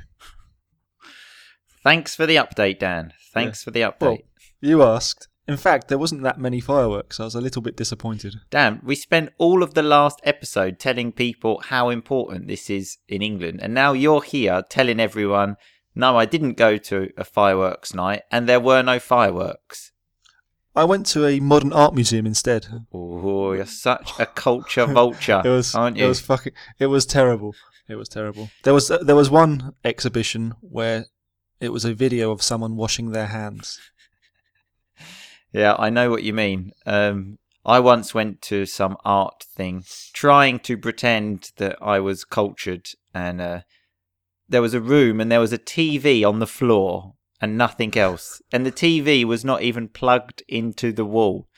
Thanks 1.84 2.16
for 2.16 2.26
the 2.26 2.36
update, 2.36 2.80
Dan. 2.80 3.14
Thanks 3.34 3.61
Yeah. 3.61 3.64
for 3.66 3.72
the 3.72 3.81
update. 3.81 4.02
Well, 4.02 4.17
you 4.61 4.84
asked. 4.84 5.28
In 5.48 5.58
fact, 5.58 5.89
there 5.89 5.98
wasn't 5.98 6.23
that 6.23 6.39
many 6.39 6.61
fireworks. 6.61 7.20
I 7.20 7.26
was 7.26 7.36
a 7.36 7.42
little 7.42 7.61
bit 7.61 7.76
disappointed. 7.76 8.36
Dan, 8.50 8.80
we 8.84 8.95
spent 8.95 9.31
all 9.38 9.61
of 9.61 9.73
the 9.73 9.84
last 9.84 10.22
episode 10.23 10.80
telling 10.80 11.11
people 11.11 11.61
how 11.66 11.89
important 11.89 12.48
this 12.48 12.70
is 12.70 12.98
in 13.09 13.22
England, 13.22 13.59
and 13.61 13.73
now 13.73 13.92
you're 13.92 14.22
here 14.23 14.64
telling 14.70 15.02
everyone, 15.02 15.58
no, 15.95 16.17
I 16.17 16.26
didn't 16.26 16.54
go 16.54 16.78
to 16.78 17.09
a 17.17 17.26
fireworks 17.26 17.94
night, 17.94 18.22
and 18.31 18.48
there 18.48 18.59
were 18.61 18.81
no 18.81 19.00
fireworks. 19.00 19.92
I 20.76 20.84
went 20.86 21.06
to 21.08 21.26
a 21.28 21.40
modern 21.40 21.72
art 21.72 21.94
museum 21.94 22.26
instead. 22.26 22.68
Oh, 22.94 23.54
you're 23.54 23.66
such 23.66 24.12
a 24.20 24.26
culture 24.26 24.86
vulture, 24.86 25.42
It 25.46 25.50
was 25.50 25.76
aren't 25.76 25.98
you? 25.98 26.06
it 26.06 26.08
was 26.08 26.22
fucking 26.22 26.54
it 26.80 26.88
was 26.88 27.06
terrible. 27.06 27.54
It 27.88 27.96
was 27.96 28.10
terrible. 28.10 28.50
There 28.64 28.74
was 28.74 28.88
there 28.88 29.16
was 29.16 29.30
one 29.30 29.74
exhibition 29.84 30.54
where 30.62 31.06
it 31.60 31.70
was 31.70 31.86
a 31.86 31.94
video 31.94 32.32
of 32.32 32.42
someone 32.42 32.76
washing 32.76 33.12
their 33.12 33.28
hands. 33.28 33.80
Yeah, 35.56 35.76
I 35.78 35.92
know 35.92 36.10
what 36.10 36.24
you 36.24 36.34
mean. 36.34 36.72
Um, 36.88 37.38
I 37.64 37.80
once 37.80 38.12
went 38.16 38.42
to 38.42 38.66
some 38.66 38.98
art 39.06 39.46
thing, 39.56 39.84
trying 40.12 40.58
to 40.62 40.76
pretend 40.80 41.52
that 41.58 41.78
I 41.80 42.00
was 42.00 42.26
cultured, 42.26 42.88
and 43.14 43.40
uh, 43.40 43.60
there 44.50 44.64
was 44.64 44.74
a 44.74 44.82
room 44.82 45.22
and 45.22 45.32
there 45.32 45.40
was 45.40 45.54
a 45.54 45.60
TV 45.60 46.28
on 46.28 46.40
the 46.40 46.48
floor 46.48 47.14
and 47.44 47.58
nothing 47.58 47.95
else, 47.97 48.41
and 48.53 48.66
the 48.66 48.72
TV 48.72 49.25
was 49.25 49.44
not 49.44 49.61
even 49.61 49.89
plugged 49.89 50.41
into 50.47 50.94
the 50.94 51.03
wall. 51.16 51.49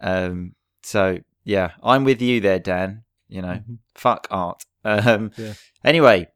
Um, 0.00 0.54
so 0.82 1.20
yeah, 1.44 1.68
I'm 1.82 2.02
with 2.04 2.20
you 2.20 2.40
there, 2.40 2.58
Dan. 2.58 3.04
You 3.28 3.42
know, 3.42 3.58
Mhm. 3.60 3.78
fuck 3.94 4.26
art. 4.30 4.64
Um, 4.84 5.30
Yeah. 5.36 5.54
Anyway, 5.84 6.26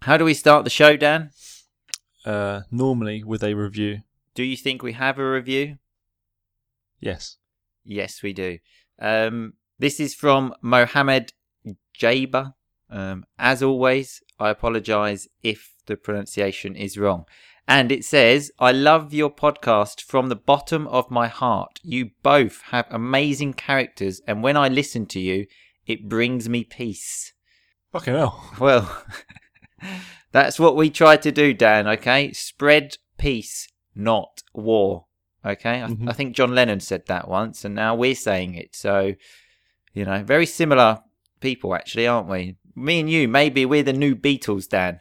how 0.00 0.16
do 0.16 0.24
we 0.24 0.32
start 0.34 0.64
the 0.64 0.70
show, 0.70 0.96
Dan? 0.96 1.30
Uh, 2.24 2.62
normally 2.70 3.22
with 3.22 3.42
a 3.44 3.52
review. 3.54 4.00
Do 4.34 4.42
you 4.44 4.56
think 4.56 4.82
we 4.82 4.92
have 4.94 5.18
a 5.18 5.30
review? 5.30 5.76
Yes. 7.00 7.36
Yes, 7.84 8.22
we 8.22 8.32
do. 8.32 8.58
Um, 8.98 9.54
this 9.78 10.00
is 10.00 10.14
from 10.14 10.54
Mohammed 10.62 11.32
Jaba. 12.00 12.54
Um, 12.88 13.24
as 13.38 13.62
always, 13.62 14.22
I 14.38 14.48
apologise 14.50 15.28
if 15.42 15.74
the 15.86 15.96
pronunciation 15.96 16.76
is 16.76 16.96
wrong. 16.96 17.26
And 17.68 17.92
it 17.92 18.04
says, 18.04 18.50
I 18.58 18.72
love 18.72 19.14
your 19.14 19.30
podcast 19.30 20.00
from 20.02 20.28
the 20.28 20.36
bottom 20.36 20.86
of 20.88 21.10
my 21.10 21.28
heart. 21.28 21.78
You 21.82 22.10
both 22.22 22.60
have 22.70 22.86
amazing 22.90 23.54
characters, 23.54 24.20
and 24.26 24.42
when 24.42 24.56
I 24.56 24.68
listen 24.68 25.06
to 25.06 25.20
you, 25.20 25.46
it 25.86 26.08
brings 26.08 26.48
me 26.48 26.64
peace. 26.64 27.32
Fucking 27.92 28.14
hell. 28.14 28.50
Well, 28.58 29.04
that's 30.32 30.58
what 30.58 30.76
we 30.76 30.90
try 30.90 31.16
to 31.18 31.30
do, 31.32 31.54
Dan, 31.54 31.86
okay? 31.86 32.32
Spread 32.32 32.96
peace, 33.16 33.68
not 33.94 34.42
war. 34.52 35.06
Okay? 35.44 35.82
I, 35.82 35.86
Mhm. 35.88 36.08
I 36.08 36.12
think 36.12 36.34
John 36.36 36.54
Lennon 36.54 36.80
said 36.80 37.06
that 37.06 37.28
once, 37.28 37.64
and 37.64 37.74
now 37.74 37.94
we're 37.94 38.14
saying 38.14 38.54
it. 38.54 38.74
So, 38.74 39.14
you 39.92 40.04
know, 40.04 40.22
very 40.22 40.46
similar 40.46 41.00
people, 41.40 41.74
actually, 41.74 42.06
aren't 42.06 42.28
we? 42.28 42.56
Me 42.74 43.00
and 43.00 43.10
you, 43.10 43.28
maybe 43.28 43.66
we're 43.66 43.82
the 43.82 43.92
new 43.92 44.14
Beatles, 44.16 44.68
Dan. 44.68 45.00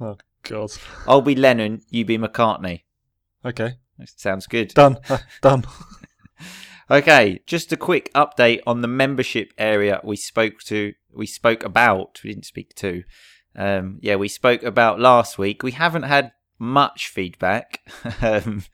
Oh 0.00 0.16
God. 0.42 0.72
I'll 1.06 1.22
be 1.22 1.34
Lennon, 1.34 1.82
you 1.90 2.04
be 2.04 2.18
McCartney. 2.18 2.82
Okay. 3.44 3.74
Sounds 4.04 4.46
good. 4.46 4.68
Done. 4.74 4.98
Done. 5.40 5.64
Okay, 6.90 7.40
just 7.46 7.72
a 7.72 7.76
quick 7.76 8.12
update 8.12 8.60
on 8.66 8.82
the 8.82 8.88
membership 8.88 9.52
area 9.56 10.00
we 10.04 10.16
spoke 10.16 10.60
to, 10.64 10.92
we 11.14 11.26
spoke 11.26 11.64
about, 11.64 12.20
we 12.22 12.30
didn't 12.30 12.44
speak 12.44 12.74
to. 12.76 13.02
Um, 13.56 13.98
yeah, 14.02 14.16
we 14.16 14.28
spoke 14.28 14.62
about 14.62 15.00
last 15.00 15.38
week. 15.38 15.62
We 15.62 15.72
haven't 15.72 16.02
had 16.02 16.32
much 16.58 17.08
feedback. 17.08 17.80
um, 18.20 18.64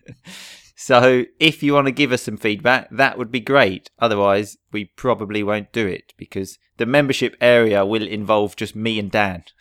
so 0.75 1.25
if 1.39 1.63
you 1.63 1.75
want 1.75 1.87
to 1.87 1.93
give 1.93 2.13
us 2.13 2.23
some 2.23 2.37
feedback, 2.37 2.89
that 2.91 3.19
would 3.19 3.31
be 3.31 3.41
great. 3.41 3.91
Otherwise, 3.99 4.57
we 4.73 4.87
probably 4.87 5.43
won't 5.43 5.73
do 5.73 5.87
it 5.87 6.15
because 6.17 6.59
the 6.77 6.87
membership 6.87 7.37
area 7.41 7.85
will 7.85 8.07
involve 8.07 8.57
just 8.57 8.75
me 8.75 8.99
and 8.99 9.11
Dan. 9.11 9.45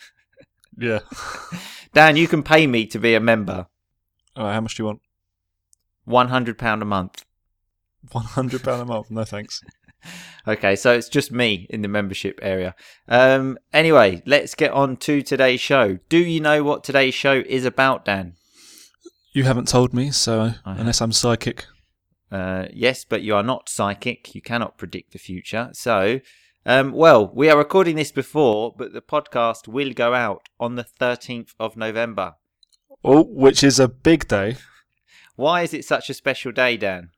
Yeah. 0.77 0.99
Dan, 1.93 2.15
you 2.15 2.27
can 2.27 2.43
pay 2.43 2.67
me 2.67 2.85
to 2.87 2.99
be 2.99 3.15
a 3.15 3.19
member. 3.19 3.67
All 4.35 4.45
right. 4.45 4.53
How 4.53 4.61
much 4.61 4.75
do 4.75 4.83
you 4.83 4.87
want? 4.87 5.01
£100 6.07 6.81
a 6.81 6.85
month. 6.85 7.25
One 8.11 8.23
hundred 8.23 8.63
pound 8.63 8.81
a 8.81 8.85
month. 8.85 9.11
No 9.11 9.23
thanks. 9.23 9.61
Okay, 10.47 10.77
so 10.77 10.93
it's 10.93 11.09
just 11.09 11.31
me 11.33 11.67
in 11.69 11.81
the 11.81 11.89
membership 11.89 12.39
area. 12.41 12.73
Um, 13.09 13.57
anyway, 13.73 14.21
let's 14.25 14.55
get 14.55 14.71
on 14.71 14.95
to 14.97 15.21
today's 15.21 15.59
show. 15.59 15.97
Do 16.07 16.17
you 16.17 16.39
know 16.39 16.63
what 16.63 16.85
today's 16.85 17.15
show 17.15 17.43
is 17.45 17.65
about, 17.65 18.05
Dan? 18.05 18.35
You 19.33 19.43
haven't 19.43 19.67
told 19.67 19.93
me, 19.93 20.11
so 20.11 20.53
unless 20.63 21.01
I'm 21.01 21.11
psychic, 21.11 21.65
Uh, 22.31 22.67
yes, 22.71 23.03
but 23.03 23.23
you 23.23 23.35
are 23.35 23.43
not 23.43 23.67
psychic. 23.67 24.33
You 24.33 24.41
cannot 24.41 24.77
predict 24.77 25.11
the 25.11 25.19
future. 25.19 25.71
So, 25.73 26.21
um, 26.67 26.91
well, 26.91 27.31
we 27.33 27.49
are 27.49 27.57
recording 27.57 27.95
this 27.95 28.11
before, 28.11 28.73
but 28.77 28.93
the 28.93 29.01
podcast 29.01 29.67
will 29.67 29.93
go 29.93 30.13
out 30.13 30.47
on 30.59 30.75
the 30.75 30.83
13th 30.99 31.53
of 31.59 31.75
November. 31.75 32.35
oh, 33.03 33.23
which 33.23 33.63
is 33.63 33.79
a 33.79 33.87
big 33.87 34.27
day 34.27 34.57
Why 35.35 35.61
is 35.61 35.73
it 35.73 35.85
such 35.85 36.09
a 36.09 36.13
special 36.13 36.51
day, 36.51 36.77
Dan? 36.77 37.09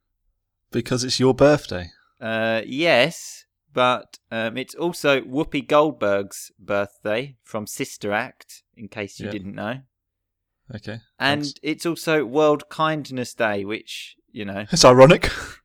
because 0.71 1.03
it's 1.03 1.19
your 1.19 1.33
birthday. 1.33 1.89
Uh, 2.21 2.61
yes, 2.65 3.45
but 3.73 4.19
um, 4.29 4.55
it's 4.57 4.75
also 4.75 5.21
Whoopi 5.21 5.67
Goldberg's 5.67 6.51
birthday 6.59 7.38
from 7.43 7.65
Sister 7.65 8.11
Act, 8.13 8.61
in 8.77 8.88
case 8.88 9.19
you 9.19 9.25
Yeah. 9.27 9.31
didn't 9.31 9.55
know. 9.55 9.79
Okay. 10.75 10.99
And 11.17 11.43
thanks. 11.45 11.53
it's 11.63 11.85
also 11.88 12.23
World 12.25 12.69
Kindness 12.69 13.33
Day, 13.33 13.65
which, 13.65 14.15
you 14.31 14.45
know, 14.45 14.65
it's 14.71 14.85
ironic. 14.85 15.29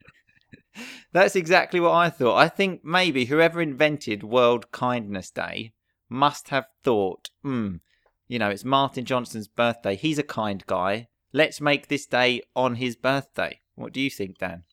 that's 1.12 1.36
exactly 1.36 1.80
what 1.80 1.92
I 1.92 2.10
thought. 2.10 2.36
I 2.36 2.48
think 2.48 2.84
maybe 2.84 3.26
whoever 3.26 3.60
invented 3.60 4.22
World 4.22 4.70
Kindness 4.72 5.30
Day 5.30 5.72
must 6.08 6.48
have 6.48 6.66
thought, 6.82 7.30
hmm, 7.42 7.76
you 8.28 8.38
know, 8.38 8.50
it's 8.50 8.64
Martin 8.64 9.04
Johnson's 9.04 9.48
birthday. 9.48 9.96
He's 9.96 10.18
a 10.18 10.22
kind 10.22 10.64
guy. 10.66 11.08
Let's 11.32 11.60
make 11.60 11.88
this 11.88 12.06
day 12.06 12.42
on 12.54 12.76
his 12.76 12.96
birthday. 12.96 13.60
What 13.74 13.92
do 13.92 14.00
you 14.00 14.10
think, 14.10 14.38
Dan? 14.38 14.64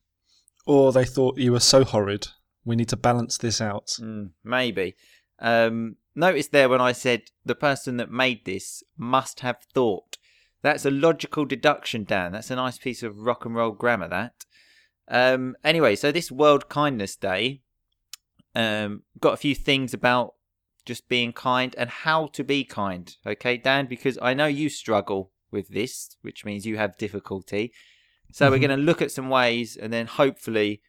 or 0.65 0.91
they 0.91 1.05
thought 1.05 1.37
you 1.37 1.51
were 1.51 1.59
so 1.59 1.83
horrid. 1.83 2.27
We 2.63 2.75
need 2.75 2.89
to 2.89 2.97
balance 2.97 3.37
this 3.37 3.59
out. 3.59 3.87
Mm, 3.99 4.31
maybe. 4.43 4.95
Um, 5.39 5.97
notice 6.15 6.47
there 6.47 6.69
when 6.69 6.81
I 6.81 6.91
said 6.91 7.23
the 7.43 7.55
person 7.55 7.97
that 7.97 8.11
made 8.11 8.45
this 8.45 8.83
must 8.97 9.39
have 9.39 9.57
thought. 9.73 10.17
That's 10.61 10.85
a 10.85 10.91
logical 10.91 11.45
deduction, 11.45 12.03
Dan. 12.03 12.33
That's 12.33 12.51
a 12.51 12.55
nice 12.55 12.77
piece 12.77 13.01
of 13.01 13.17
rock 13.17 13.45
and 13.45 13.55
roll 13.55 13.71
grammar, 13.71 14.07
that. 14.09 14.45
Um, 15.11 15.55
anyway, 15.63 15.95
so 15.95 16.11
this 16.11 16.31
World 16.31 16.69
Kindness 16.69 17.15
Day 17.17 17.61
um, 18.55 19.03
got 19.19 19.33
a 19.33 19.37
few 19.37 19.53
things 19.53 19.93
about 19.93 20.35
just 20.85 21.07
being 21.09 21.31
kind 21.33 21.75
and 21.77 21.89
how 21.89 22.27
to 22.27 22.43
be 22.43 22.63
kind. 22.63 23.13
Okay, 23.27 23.57
Dan, 23.57 23.85
because 23.87 24.17
I 24.21 24.33
know 24.33 24.47
you 24.47 24.69
struggle 24.69 25.31
with 25.51 25.67
this, 25.67 26.15
which 26.21 26.45
means 26.45 26.65
you 26.65 26.77
have 26.77 26.97
difficulty. 26.97 27.73
So 28.31 28.49
we're 28.49 28.57
Mhm. 28.57 28.61
going 28.67 28.79
to 28.79 28.85
look 28.85 29.01
at 29.01 29.11
some 29.11 29.29
ways 29.29 29.75
and 29.75 29.91
then 29.91 30.07
hopefully 30.07 30.81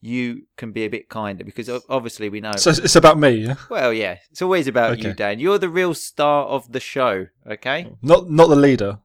you 0.00 0.46
can 0.56 0.72
be 0.72 0.84
a 0.84 0.88
bit 0.88 1.08
kinder 1.08 1.44
because 1.44 1.68
obviously 1.88 2.28
we 2.28 2.40
know. 2.40 2.52
So 2.56 2.70
it's- 2.70 2.96
about 2.96 3.18
me, 3.18 3.30
yeah? 3.46 3.54
well, 3.70 3.92
yeah, 3.92 4.18
it's 4.30 4.42
always 4.42 4.66
about 4.66 4.98
you, 5.02 5.12
Dan. 5.14 5.38
You're 5.40 5.58
the 5.58 5.68
real 5.68 5.94
star 5.94 6.46
of 6.46 6.72
the 6.72 6.80
show, 6.80 7.28
okay? 7.48 7.86
Not 8.02 8.28
not 8.30 8.48
the 8.48 8.56
leader. 8.56 8.98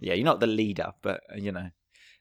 Yeah, 0.00 0.14
you're 0.14 0.24
not 0.24 0.40
the 0.40 0.46
leader, 0.46 0.92
but 1.02 1.22
uh, 1.32 1.36
you 1.36 1.52
know. 1.52 1.70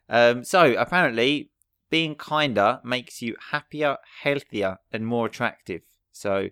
Um, 0.07 0.43
so 0.43 0.73
apparently, 0.77 1.51
being 1.89 2.15
kinder 2.15 2.79
makes 2.83 3.21
you 3.21 3.35
happier, 3.51 3.97
healthier, 4.21 4.77
and 4.91 5.05
more 5.05 5.25
attractive. 5.25 5.81
So, 6.11 6.49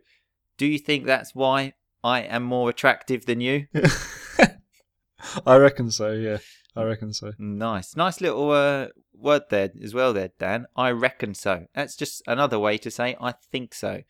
do 0.58 0.66
you 0.66 0.80
think 0.80 1.06
that's 1.06 1.36
why 1.36 1.74
I 2.04 2.22
am 2.22 2.44
more 2.44 2.70
attractive 2.70 3.26
than 3.26 3.42
you? 3.42 3.68
I 5.46 5.56
reckon 5.56 5.92
so, 5.92 6.12
yeah. 6.12 6.38
I 6.76 6.84
reckon 6.84 7.14
so. 7.14 7.34
Nice, 7.40 7.96
nice 7.96 8.22
little 8.22 8.52
uh, 8.52 8.88
word 9.14 9.44
there 9.50 9.72
as 9.84 9.94
well, 9.94 10.14
there, 10.14 10.32
Dan. 10.38 10.68
I 10.76 10.92
reckon 10.92 11.34
so. 11.34 11.66
That's 11.74 11.96
just 11.96 12.22
another 12.28 12.60
way 12.60 12.78
to 12.78 12.92
say 12.92 13.16
I 13.20 13.32
think 13.32 13.74
so. 13.74 14.04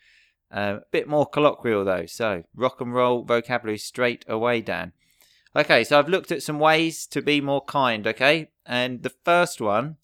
Uh, 0.52 0.80
a 0.82 0.86
bit 0.92 1.08
more 1.08 1.26
colloquial 1.26 1.84
though. 1.84 2.06
So 2.06 2.44
rock 2.56 2.80
and 2.80 2.94
roll 2.94 3.24
vocabulary 3.24 3.78
straight 3.78 4.26
away, 4.28 4.62
Dan. 4.62 4.94
Okay, 5.56 5.84
so 5.84 5.98
I've 5.98 6.10
looked 6.10 6.32
at 6.32 6.44
some 6.44 6.60
ways 6.60 7.08
to 7.08 7.22
be 7.22 7.42
more 7.42 7.64
kind. 7.64 8.06
Okay, 8.06 8.50
and 8.66 9.04
the 9.04 9.10
first 9.10 9.60
one, 9.60 9.98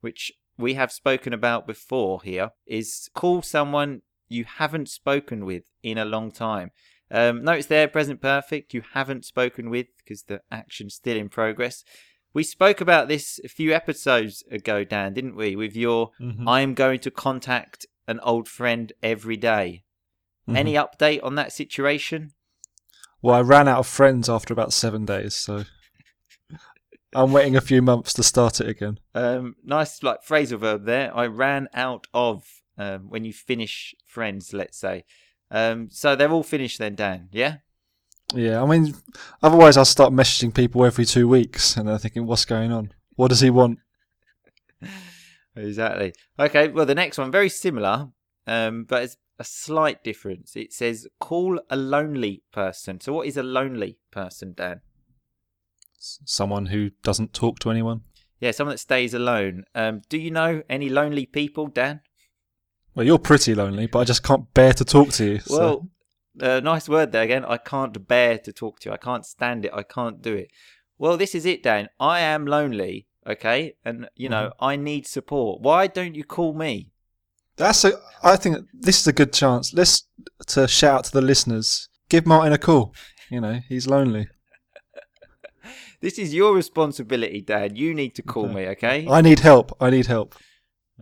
which 0.00 0.32
we 0.60 0.74
have 0.74 0.92
spoken 0.92 1.32
about 1.32 1.66
before 1.66 2.22
here, 2.22 2.50
is 2.66 3.08
call 3.14 3.42
someone 3.42 4.02
you 4.28 4.44
haven't 4.44 4.88
spoken 4.88 5.44
with 5.44 5.64
in 5.82 5.98
a 5.98 6.04
long 6.04 6.30
time. 6.30 6.70
Um, 7.10 7.42
notice 7.42 7.66
there, 7.66 7.88
present 7.88 8.20
perfect. 8.20 8.72
You 8.72 8.82
haven't 8.92 9.24
spoken 9.24 9.68
with 9.70 9.86
because 9.98 10.24
the 10.24 10.42
action's 10.50 10.94
still 10.94 11.16
in 11.16 11.28
progress. 11.28 11.82
We 12.32 12.44
spoke 12.44 12.80
about 12.80 13.08
this 13.08 13.40
a 13.44 13.48
few 13.48 13.72
episodes 13.72 14.44
ago, 14.50 14.84
Dan, 14.84 15.14
didn't 15.14 15.34
we? 15.34 15.56
With 15.56 15.74
your 15.74 16.10
Mhm. 16.20 16.46
I 16.46 16.60
am 16.60 16.74
going 16.74 17.00
to 17.00 17.10
contact 17.10 17.86
an 18.06 18.20
old 18.20 18.48
friend 18.48 18.92
every 19.02 19.36
day. 19.36 19.82
Mhm. 20.48 20.56
Any 20.56 20.74
update 20.74 21.24
on 21.24 21.34
that 21.34 21.52
situation? 21.52 22.32
Well, 23.20 23.34
I 23.34 23.40
ran 23.40 23.66
out 23.66 23.80
of 23.80 23.86
friends 23.86 24.28
after 24.28 24.52
about 24.54 24.72
seven 24.72 25.04
days, 25.04 25.34
so 25.34 25.64
I'm 27.14 27.32
waiting 27.32 27.56
a 27.56 27.60
few 27.60 27.82
months 27.82 28.12
to 28.14 28.22
start 28.22 28.60
it 28.60 28.68
again. 28.68 28.98
Um, 29.14 29.56
nice 29.64 30.02
like 30.02 30.24
phrasal 30.24 30.58
verb 30.58 30.84
there. 30.84 31.14
I 31.16 31.26
ran 31.26 31.68
out 31.74 32.06
of 32.14 32.44
um, 32.78 33.10
when 33.10 33.24
you 33.24 33.32
finish 33.32 33.94
friends, 34.06 34.52
let's 34.52 34.78
say. 34.78 35.04
Um, 35.50 35.88
so 35.90 36.14
they're 36.14 36.30
all 36.30 36.44
finished 36.44 36.78
then, 36.78 36.94
Dan. 36.94 37.28
Yeah. 37.32 37.56
Yeah, 38.32 38.62
I 38.62 38.66
mean, 38.66 38.94
otherwise 39.42 39.76
I'll 39.76 39.84
start 39.84 40.12
messaging 40.12 40.54
people 40.54 40.84
every 40.84 41.04
two 41.04 41.26
weeks, 41.26 41.76
and 41.76 41.88
they're 41.88 41.98
thinking, 41.98 42.26
"What's 42.26 42.44
going 42.44 42.70
on? 42.70 42.92
What 43.16 43.28
does 43.28 43.40
he 43.40 43.50
want?" 43.50 43.78
Exactly. 45.56 46.14
Okay. 46.38 46.68
Well, 46.68 46.86
the 46.86 46.94
next 46.94 47.18
one 47.18 47.32
very 47.32 47.48
similar, 47.48 48.10
um, 48.46 48.84
but 48.84 49.02
it's 49.02 49.16
a 49.38 49.44
slight 49.44 50.04
difference. 50.04 50.54
It 50.54 50.72
says 50.72 51.08
call 51.18 51.60
a 51.68 51.76
lonely 51.76 52.44
person. 52.52 53.00
So 53.00 53.12
what 53.12 53.26
is 53.26 53.36
a 53.36 53.42
lonely 53.42 53.98
person, 54.12 54.54
Dan? 54.56 54.80
Someone 56.24 56.66
who 56.66 56.90
doesn't 57.02 57.32
talk 57.34 57.58
to 57.60 57.70
anyone. 57.70 58.02
Yeah, 58.40 58.52
someone 58.52 58.72
that 58.74 58.78
stays 58.78 59.12
alone. 59.14 59.64
Um, 59.74 60.00
do 60.08 60.16
you 60.18 60.30
know 60.30 60.62
any 60.68 60.88
lonely 60.88 61.26
people, 61.26 61.66
Dan? 61.66 62.00
Well, 62.94 63.06
you're 63.06 63.18
pretty 63.18 63.54
lonely, 63.54 63.86
but 63.86 63.98
I 64.00 64.04
just 64.04 64.22
can't 64.22 64.52
bear 64.54 64.72
to 64.72 64.84
talk 64.84 65.10
to 65.12 65.24
you. 65.24 65.38
so- 65.40 65.58
Well, 65.58 65.88
uh, 66.56 66.60
nice 66.60 66.88
word 66.88 67.12
there 67.12 67.22
again. 67.22 67.44
I 67.44 67.58
can't 67.58 68.08
bear 68.08 68.38
to 68.38 68.52
talk 68.52 68.80
to 68.80 68.88
you. 68.88 68.92
I 68.94 68.96
can't 68.96 69.26
stand 69.26 69.64
it. 69.66 69.72
I 69.74 69.82
can't 69.82 70.22
do 70.22 70.34
it. 70.34 70.48
Well, 70.98 71.16
this 71.16 71.34
is 71.34 71.44
it, 71.44 71.62
Dan. 71.62 71.88
I 71.98 72.20
am 72.20 72.46
lonely, 72.46 73.06
okay? 73.26 73.74
And, 73.84 74.08
you 74.16 74.28
know, 74.28 74.52
I 74.60 74.76
need 74.76 75.06
support. 75.06 75.60
Why 75.60 75.86
don't 75.86 76.14
you 76.14 76.24
call 76.24 76.54
me? 76.54 76.90
That's 77.56 77.84
a. 77.84 77.92
I 78.22 78.36
think 78.36 78.66
this 78.72 79.00
is 79.00 79.06
a 79.06 79.12
good 79.12 79.32
chance. 79.34 79.74
Let's 79.74 80.04
to 80.46 80.66
shout 80.66 80.94
out 80.98 81.04
to 81.04 81.12
the 81.12 81.20
listeners. 81.20 81.88
Give 82.08 82.26
Martin 82.26 82.52
a 82.54 82.58
call. 82.58 82.94
You 83.30 83.40
know, 83.42 83.60
he's 83.68 83.86
lonely. 83.86 84.28
This 86.00 86.18
is 86.18 86.34
your 86.34 86.54
responsibility, 86.54 87.40
Dad. 87.42 87.76
You 87.76 87.94
need 87.94 88.14
to 88.14 88.22
call 88.22 88.46
Okay. 88.46 88.54
me, 88.54 88.66
okay? 88.68 89.06
I 89.08 89.20
need 89.20 89.40
help. 89.40 89.76
I 89.80 89.90
need 89.90 90.06
help. 90.06 90.34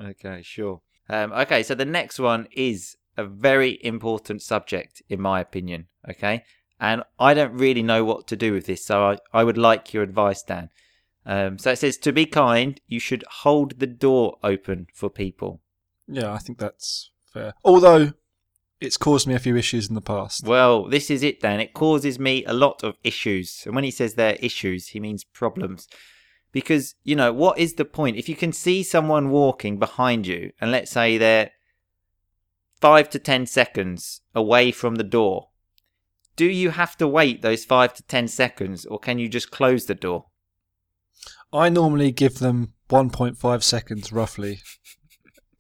Okay, 0.01 0.43
sure. 0.43 0.81
Um, 1.09 1.33
okay, 1.33 1.63
so 1.63 1.75
the 1.75 1.85
next 1.85 2.19
one 2.19 2.49
is 2.53 2.97
a 3.17 3.25
very 3.25 3.79
important 3.83 4.43
subject, 4.43 5.03
in 5.09 5.21
my 5.21 5.41
opinion. 5.41 5.87
Okay, 6.09 6.45
and 6.81 7.03
I 7.19 7.35
don't 7.35 7.53
really 7.53 7.83
know 7.83 8.05
what 8.05 8.27
to 8.29 8.37
do 8.37 8.53
with 8.53 8.67
this, 8.67 8.85
so 8.85 9.03
I, 9.11 9.19
I 9.33 9.45
would 9.45 9.59
like 9.59 9.93
your 9.93 10.03
advice, 10.03 10.43
Dan. 10.43 10.71
Um, 11.27 11.59
so 11.59 11.73
it 11.73 11.79
says 11.79 11.97
to 11.99 12.13
be 12.13 12.27
kind, 12.27 12.81
you 12.87 13.01
should 13.01 13.25
hold 13.43 13.79
the 13.79 13.87
door 13.87 14.39
open 14.43 14.87
for 14.95 15.11
people. 15.11 15.61
Yeah, 16.07 16.33
I 16.33 16.39
think 16.39 16.59
that's 16.59 17.11
fair. 17.33 17.53
Although 17.65 18.13
it's 18.81 18.97
caused 18.97 19.27
me 19.27 19.35
a 19.35 19.41
few 19.41 19.57
issues 19.57 19.89
in 19.89 19.95
the 19.95 20.01
past. 20.01 20.47
Well, 20.47 20.89
this 20.89 21.11
is 21.11 21.23
it, 21.23 21.41
Dan. 21.41 21.61
It 21.61 21.75
causes 21.75 22.19
me 22.19 22.45
a 22.45 22.53
lot 22.53 22.83
of 22.85 22.97
issues, 23.03 23.63
and 23.67 23.75
when 23.75 23.85
he 23.85 23.91
says 23.91 24.15
they're 24.15 24.37
issues, 24.41 24.89
he 24.89 25.01
means 25.01 25.25
problems. 25.25 25.89
Because 26.51 26.95
you 27.05 27.15
know 27.15 27.33
what 27.33 27.59
is 27.59 27.75
the 27.75 27.85
point 27.85 28.17
if 28.17 28.29
you 28.29 28.37
can 28.37 28.53
see 28.53 28.83
someone 28.83 29.31
walking 29.31 29.79
behind 29.79 30.27
you, 30.27 30.53
and 30.61 30.71
let's 30.71 30.91
say 30.91 31.19
they're 31.19 31.51
five 32.81 33.11
to 33.11 33.19
ten 33.19 33.47
seconds 33.47 34.23
away 34.35 34.71
from 34.71 34.95
the 34.95 35.05
door, 35.05 35.49
do 36.37 36.47
you 36.47 36.71
have 36.71 36.97
to 36.99 37.09
wait 37.09 37.43
those 37.43 37.65
five 37.65 37.93
to 37.95 38.03
ten 38.05 38.29
seconds, 38.29 38.87
or 38.87 38.99
can 38.99 39.19
you 39.19 39.29
just 39.29 39.51
close 39.51 39.87
the 39.87 39.95
door? 39.95 40.27
I 41.53 41.69
normally 41.69 42.13
give 42.13 42.39
them 42.39 42.75
1.5 42.91 43.63
seconds 43.63 44.13
roughly. 44.13 44.61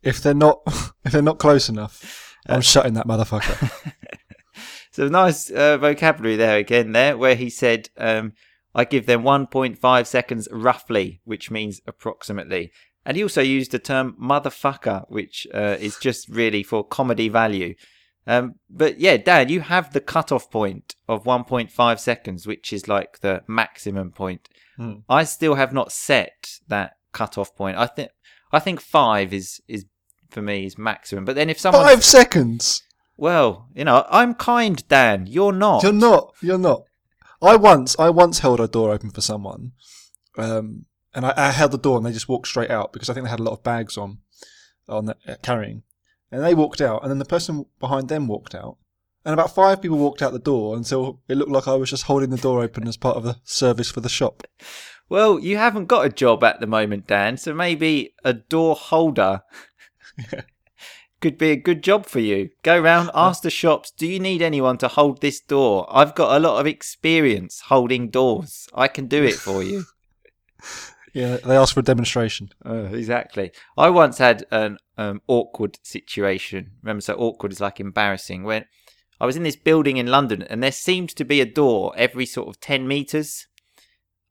If 0.03 0.23
they're 0.23 0.35
not, 0.35 0.61
if 1.05 1.13
they're 1.13 1.23
not 1.23 1.39
close 1.39 1.69
enough, 1.69 2.28
I'm 2.49 2.61
shutting 2.61 2.95
that 2.95 3.07
motherfucker. 3.07 3.95
So 4.99 5.07
nice 5.07 5.49
uh, 5.49 5.79
vocabulary 5.79 6.35
there 6.35 6.59
again, 6.59 6.91
there 6.91 7.17
where 7.17 7.37
he 7.37 7.51
said, 7.51 7.89
um, 7.97 8.33
"I 8.75 8.85
give 8.85 9.07
them 9.07 9.23
1.5 9.23 10.07
seconds 10.09 10.49
roughly," 10.51 11.21
which 11.23 11.53
means 11.53 11.81
approximately. 11.87 12.73
And 13.05 13.17
he 13.17 13.23
also 13.23 13.41
used 13.41 13.71
the 13.71 13.79
term 13.79 14.17
"motherfucker," 14.21 15.09
which 15.09 15.47
uh, 15.55 15.77
is 15.79 15.99
just 15.99 16.29
really 16.29 16.65
for 16.65 16.83
comedy 16.83 17.29
value. 17.29 17.77
Um, 18.27 18.57
but 18.69 18.99
yeah, 18.99 19.19
Dan, 19.19 19.51
you 19.51 19.61
have 19.61 19.93
the 19.93 20.01
cutoff 20.01 20.51
point 20.51 20.97
of 21.09 21.23
1.5 21.23 22.01
seconds, 22.01 22.49
which 22.49 22.73
is 22.73 22.89
like 22.89 23.21
the 23.21 23.45
maximum 23.47 24.11
point. 24.11 24.49
Hmm. 24.77 24.95
I 25.09 25.23
still 25.23 25.55
have 25.55 25.73
not 25.73 25.93
set 25.93 26.59
that 26.67 26.95
cutoff 27.13 27.55
point. 27.55 27.77
I 27.79 27.87
think 27.87 28.11
I 28.51 28.59
think 28.59 28.81
five 28.81 29.33
is 29.33 29.61
is 29.69 29.87
for 30.31 30.43
me 30.43 30.67
is 30.67 30.79
maximum. 30.79 31.25
But 31.25 31.37
then 31.37 31.51
if 31.51 31.59
someone, 31.59 31.85
Five 31.85 32.05
seconds. 32.05 32.83
well, 33.17 33.69
you 33.75 33.85
know, 33.85 34.07
I'm 34.11 34.35
kind, 34.35 34.87
Dan. 34.89 35.27
You're 35.27 35.53
not. 35.53 35.83
You're 35.83 35.93
not. 35.93 36.35
You're 36.41 36.59
not. 36.59 36.83
I 37.41 37.57
once, 37.57 37.97
I 37.99 38.11
once 38.11 38.41
held 38.41 38.61
a 38.61 38.67
door 38.67 38.91
open 38.91 39.11
for 39.11 39.21
someone, 39.21 39.73
um, 40.37 40.87
and 41.15 41.25
I, 41.25 41.35
I 41.37 41.51
held 41.51 41.71
the 41.71 41.79
door 41.79 41.97
and 41.97 42.05
they 42.05 42.11
just 42.13 42.29
walked 42.29 42.49
straight 42.49 42.71
out 42.71 42.93
because 42.93 43.09
I 43.09 43.15
think 43.15 43.25
they 43.25 43.31
had 43.31 43.39
a 43.39 43.45
lot 43.45 43.53
of 43.53 43.63
bags 43.63 43.97
on, 43.97 44.19
on 44.89 45.07
the, 45.07 45.17
uh, 45.27 45.37
carrying, 45.41 45.85
and 46.33 46.43
they 46.43 46.55
walked 46.55 46.81
out, 46.81 47.03
and 47.03 47.11
then 47.11 47.21
the 47.21 47.25
person 47.25 47.67
behind 47.79 48.09
them 48.09 48.27
walked 48.27 48.57
out, 48.57 48.77
and 49.25 49.33
about 49.33 49.55
five 49.55 49.81
people 49.81 49.99
walked 49.99 50.21
out 50.21 50.33
the 50.33 50.41
door 50.41 50.77
until 50.77 51.21
it 51.29 51.37
looked 51.37 51.53
like 51.53 51.69
I 51.69 51.75
was 51.77 51.91
just 51.91 52.05
holding 52.05 52.31
the 52.31 52.37
door 52.39 52.61
open 52.61 52.89
as 52.89 52.97
part 52.97 53.17
of 53.17 53.23
the 53.23 53.37
service 53.45 53.91
for 53.91 54.01
the 54.01 54.09
shop. 54.09 54.43
Well, 55.09 55.39
you 55.39 55.59
haven't 55.59 55.87
got 55.87 56.07
a 56.07 56.11
job 56.11 56.43
at 56.43 56.59
the 56.59 56.67
moment, 56.67 57.07
Dan, 57.07 57.37
so 57.37 57.55
maybe 57.55 58.15
a 58.25 58.33
door 58.33 58.75
holder 58.75 59.43
could 61.21 61.39
be 61.39 61.51
a 61.51 61.57
good 61.57 61.83
job 61.83 62.07
for 62.07 62.21
you. 62.21 62.51
Go 62.63 62.79
round, 62.81 63.11
ask 63.15 63.43
the 63.43 63.51
shops, 63.51 63.91
do 63.91 64.07
you 64.07 64.21
need 64.21 64.43
anyone 64.43 64.79
to 64.79 64.89
hold 64.89 65.21
this 65.21 65.41
door? 65.41 65.87
I've 65.91 66.15
got 66.15 66.37
a 66.37 66.41
lot 66.41 66.61
of 66.61 66.67
experience 66.67 67.63
holding 67.67 68.11
doors. 68.11 68.69
I 68.75 68.89
can 68.89 69.07
do 69.07 69.25
it 69.25 69.35
for 69.35 69.63
you. 69.63 69.85
Yeah, 71.15 71.39
they 71.39 71.57
asked 71.57 71.75
for 71.75 71.81
a 71.81 71.85
demonstration. 71.85 72.51
Uh, 72.65 72.85
exactly. 72.93 73.51
I 73.77 73.91
once 73.91 74.19
had 74.19 74.45
an 74.51 74.79
um, 74.97 75.21
awkward 75.27 75.79
situation. 75.83 76.73
Remember, 76.83 77.01
so 77.01 77.15
awkward 77.15 77.51
is 77.51 77.61
like 77.61 77.81
embarrassing. 77.81 78.45
When 78.45 78.67
I 79.21 79.27
was 79.27 79.37
in 79.37 79.43
this 79.43 79.57
building 79.57 79.97
in 79.97 80.07
London, 80.07 80.43
and 80.43 80.63
there 80.63 80.71
seemed 80.71 81.11
to 81.17 81.25
be 81.25 81.41
a 81.41 81.47
door 81.47 81.93
every 81.97 82.27
sort 82.27 82.49
of 82.49 82.61
ten 82.61 82.87
meters. 82.87 83.47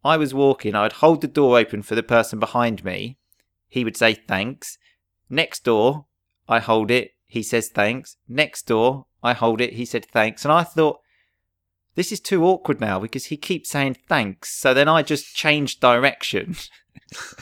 I 0.04 0.18
was 0.18 0.34
walking. 0.34 0.76
I'd 0.76 0.94
hold 0.94 1.22
the 1.22 1.28
door 1.28 1.58
open 1.58 1.82
for 1.82 1.96
the 1.96 2.04
person 2.04 2.40
behind 2.40 2.86
me. 2.86 3.18
He 3.68 3.84
would 3.84 3.98
say 3.98 4.14
thanks. 4.14 4.78
Next 5.30 5.64
door, 5.64 6.06
I 6.48 6.60
hold 6.60 6.92
it. 6.92 7.12
He 7.26 7.44
says 7.44 7.70
thanks. 7.70 8.18
Next 8.28 8.68
door, 8.68 9.06
I 9.22 9.34
hold 9.34 9.62
it. 9.62 9.74
He 9.74 9.86
said 9.86 10.06
thanks. 10.06 10.46
And 10.46 10.52
I 10.52 10.64
thought, 10.64 11.00
this 11.96 12.12
is 12.12 12.20
too 12.20 12.46
awkward 12.46 12.80
now 12.80 13.00
because 13.00 13.26
he 13.26 13.38
keeps 13.38 13.70
saying 13.70 13.98
thanks. 14.08 14.54
So 14.56 14.74
then 14.74 14.88
I 14.88 15.02
just 15.02 15.36
changed 15.36 15.82
direction 15.82 16.56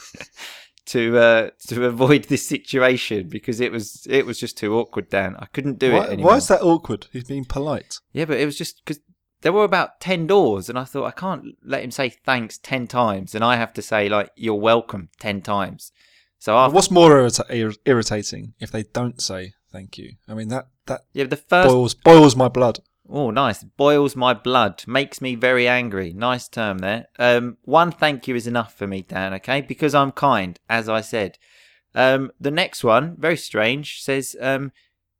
to 0.86 1.18
uh, 1.18 1.50
to 1.68 1.84
avoid 1.84 2.24
this 2.24 2.46
situation 2.46 3.28
because 3.28 3.60
it 3.60 3.70
was 3.70 4.06
it 4.08 4.26
was 4.26 4.40
just 4.40 4.56
too 4.56 4.74
awkward. 4.76 5.10
Dan, 5.10 5.36
I 5.38 5.46
couldn't 5.46 5.78
do 5.78 5.94
it 5.94 6.08
anymore. 6.08 6.32
why 6.32 6.36
is 6.38 6.48
that 6.48 6.62
awkward? 6.62 7.06
He's 7.12 7.24
being 7.24 7.44
polite. 7.44 7.98
Yeah, 8.12 8.24
but 8.24 8.38
it 8.38 8.46
was 8.46 8.56
just 8.56 8.82
because 8.84 9.00
there 9.42 9.52
were 9.52 9.64
about 9.64 10.00
10 10.00 10.26
doors, 10.26 10.68
and 10.68 10.78
I 10.78 10.84
thought, 10.84 11.04
I 11.04 11.10
can't 11.10 11.56
let 11.62 11.84
him 11.84 11.90
say 11.90 12.08
thanks 12.08 12.58
10 12.58 12.86
times, 12.86 13.34
and 13.34 13.44
I 13.44 13.56
have 13.56 13.72
to 13.74 13.82
say, 13.82 14.08
like, 14.08 14.30
you're 14.34 14.54
welcome 14.54 15.10
10 15.20 15.42
times. 15.42 15.92
So 16.38 16.56
after, 16.56 16.74
What's 16.74 16.90
more 16.90 17.10
irrita- 17.10 17.50
ir- 17.50 17.74
irritating 17.84 18.54
if 18.60 18.70
they 18.70 18.84
don't 18.84 19.20
say 19.20 19.54
thank 19.72 19.98
you? 19.98 20.12
I 20.28 20.34
mean 20.34 20.48
that 20.48 20.68
that 20.86 21.02
yeah, 21.12 21.24
the 21.24 21.36
first 21.36 21.68
boils 21.68 21.94
boils 21.94 22.36
my 22.36 22.48
blood. 22.48 22.80
Oh, 23.08 23.30
nice. 23.30 23.62
Boils 23.62 24.16
my 24.16 24.34
blood. 24.34 24.82
Makes 24.86 25.20
me 25.20 25.36
very 25.36 25.68
angry. 25.68 26.12
Nice 26.12 26.48
term 26.48 26.78
there. 26.78 27.06
Um, 27.18 27.56
one 27.62 27.92
thank 27.92 28.26
you 28.26 28.34
is 28.34 28.46
enough 28.48 28.74
for 28.74 28.86
me, 28.88 29.02
Dan, 29.02 29.32
okay? 29.34 29.60
Because 29.60 29.94
I'm 29.94 30.10
kind, 30.10 30.58
as 30.68 30.88
I 30.88 31.02
said. 31.02 31.38
Um, 31.94 32.32
the 32.40 32.50
next 32.50 32.82
one, 32.82 33.16
very 33.16 33.36
strange, 33.36 34.02
says, 34.02 34.34
um, 34.40 34.72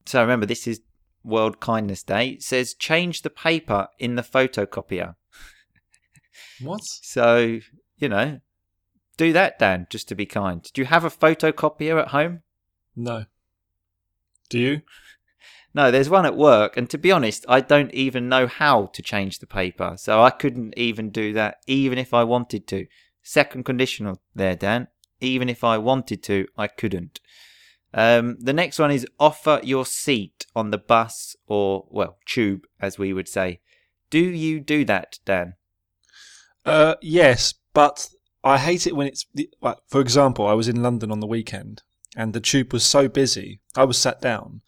so 0.05 0.21
remember, 0.21 0.47
this 0.47 0.67
is 0.67 0.81
World 1.23 1.61
Kindness 1.61 2.03
Day, 2.03 2.31
It 2.31 2.43
says, 2.43 2.75
change 2.75 3.23
the 3.23 3.31
paper 3.31 3.89
in 3.99 4.17
the 4.17 4.23
photocopier. 4.23 5.15
What? 6.61 6.81
So, 7.03 7.61
you 7.99 8.09
know, 8.09 8.41
do 9.17 9.33
that, 9.33 9.59
Dan, 9.59 9.87
just 9.91 10.09
to 10.09 10.15
be 10.15 10.27
kind. 10.27 10.63
Do 10.73 10.81
you 10.81 10.87
have 10.87 11.05
a 11.05 11.11
photocopier 11.11 12.01
at 12.01 12.09
home? 12.09 12.43
No. 12.95 13.25
Do 14.49 14.59
you? 14.59 14.83
No, 15.75 15.91
there's 15.91 16.09
one 16.09 16.25
at 16.25 16.37
work, 16.37 16.77
and 16.77 16.89
to 16.89 16.97
be 16.97 17.13
honest, 17.13 17.45
I 17.49 17.61
don't 17.61 17.93
even 17.93 18.29
know 18.29 18.47
how 18.47 18.87
to 18.87 19.03
change 19.03 19.39
the 19.39 19.47
paper, 19.47 19.95
so 19.99 20.23
I 20.23 20.31
couldn't 20.31 20.73
even 20.79 21.11
do 21.11 21.35
that, 21.35 21.57
even 21.67 21.99
if 21.99 22.15
I 22.15 22.25
wanted 22.25 22.67
to. 22.69 22.87
Second 23.23 23.65
conditional 23.65 24.21
there, 24.35 24.57
Dan. 24.57 24.89
Even 25.21 25.49
if 25.49 25.65
I 25.65 25.79
wanted 25.79 26.23
to, 26.25 26.47
I 26.57 26.67
couldn't. 26.67 27.21
Um, 27.93 28.37
the 28.39 28.53
next 28.53 28.79
one 28.79 28.91
is 28.91 29.07
offer 29.19 29.61
your 29.63 29.85
seat 29.85 30.47
on 30.55 30.71
the 30.71 30.79
bus 30.79 31.37
or, 31.47 31.87
well, 31.91 32.19
tube, 32.27 32.67
as 32.81 32.99
we 32.99 33.13
would 33.13 33.29
say. 33.29 33.61
Do 34.11 34.19
you 34.19 34.61
do 34.61 34.85
that, 34.85 35.19
Dan? 35.25 35.55
Uh, 36.65 36.95
yes, 37.03 37.55
but 37.73 38.09
I 38.47 38.59
hate 38.59 38.87
it 38.87 38.95
when 38.95 39.09
it's. 39.09 39.27
like, 39.61 39.79
For 39.89 40.01
example, 40.01 40.47
I 40.47 40.53
was 40.53 40.69
in 40.69 40.81
London 40.81 41.11
on 41.11 41.19
the 41.19 41.27
weekend, 41.27 41.83
and 42.17 42.33
the 42.33 42.41
tube 42.41 42.73
was 42.73 42.85
so 42.85 43.09
busy. 43.09 43.61
I 43.75 43.83
was 43.83 43.99
sat 43.99 44.21
down, 44.21 44.61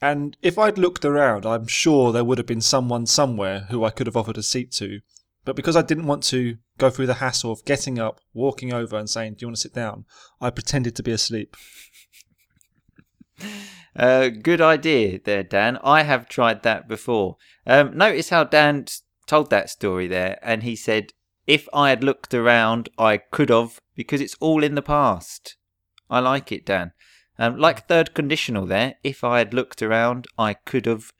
and 0.00 0.38
if 0.40 0.58
I'd 0.58 0.78
looked 0.78 1.04
around, 1.04 1.44
I'm 1.44 1.66
sure 1.66 2.12
there 2.12 2.24
would 2.24 2.38
have 2.38 2.46
been 2.46 2.62
someone 2.62 3.04
somewhere 3.04 3.66
who 3.68 3.84
I 3.84 3.90
could 3.90 4.06
have 4.06 4.16
offered 4.16 4.38
a 4.38 4.42
seat 4.42 4.72
to. 4.72 5.00
But 5.44 5.54
because 5.54 5.76
I 5.76 5.82
didn't 5.82 6.06
want 6.06 6.22
to 6.24 6.56
go 6.78 6.88
through 6.88 7.08
the 7.08 7.14
hassle 7.14 7.52
of 7.52 7.66
getting 7.66 7.98
up, 7.98 8.22
walking 8.32 8.72
over, 8.72 8.96
and 8.96 9.10
saying, 9.10 9.34
"Do 9.34 9.42
you 9.42 9.48
want 9.48 9.56
to 9.56 9.62
sit 9.62 9.74
down?" 9.74 10.06
I 10.40 10.48
pretended 10.48 10.96
to 10.96 11.02
be 11.02 11.12
asleep. 11.12 11.56
Uh, 13.96 14.28
good 14.28 14.60
idea 14.60 15.18
there, 15.24 15.42
Dan. 15.42 15.76
I 15.82 16.04
have 16.04 16.28
tried 16.28 16.62
that 16.62 16.86
before. 16.86 17.36
Um, 17.66 17.96
notice 17.98 18.28
how 18.28 18.44
Dan 18.44 18.86
told 19.26 19.50
that 19.50 19.68
story 19.68 20.06
there, 20.06 20.38
and 20.42 20.62
he 20.62 20.76
said, 20.76 21.12
if 21.46 21.68
I 21.72 21.90
had 21.90 22.04
looked 22.04 22.34
around, 22.34 22.88
I 22.98 23.16
could 23.18 23.48
have, 23.48 23.80
because 23.94 24.20
it's 24.20 24.36
all 24.40 24.62
in 24.62 24.74
the 24.74 24.82
past. 24.82 25.56
I 26.08 26.20
like 26.20 26.52
it, 26.52 26.66
Dan. 26.66 26.92
Um, 27.38 27.56
like 27.56 27.88
third 27.88 28.14
conditional 28.14 28.66
there, 28.66 28.96
if 29.02 29.24
I 29.24 29.38
had 29.38 29.54
looked 29.54 29.82
around, 29.82 30.26
I 30.38 30.54
could 30.54 30.86
have 30.86 31.12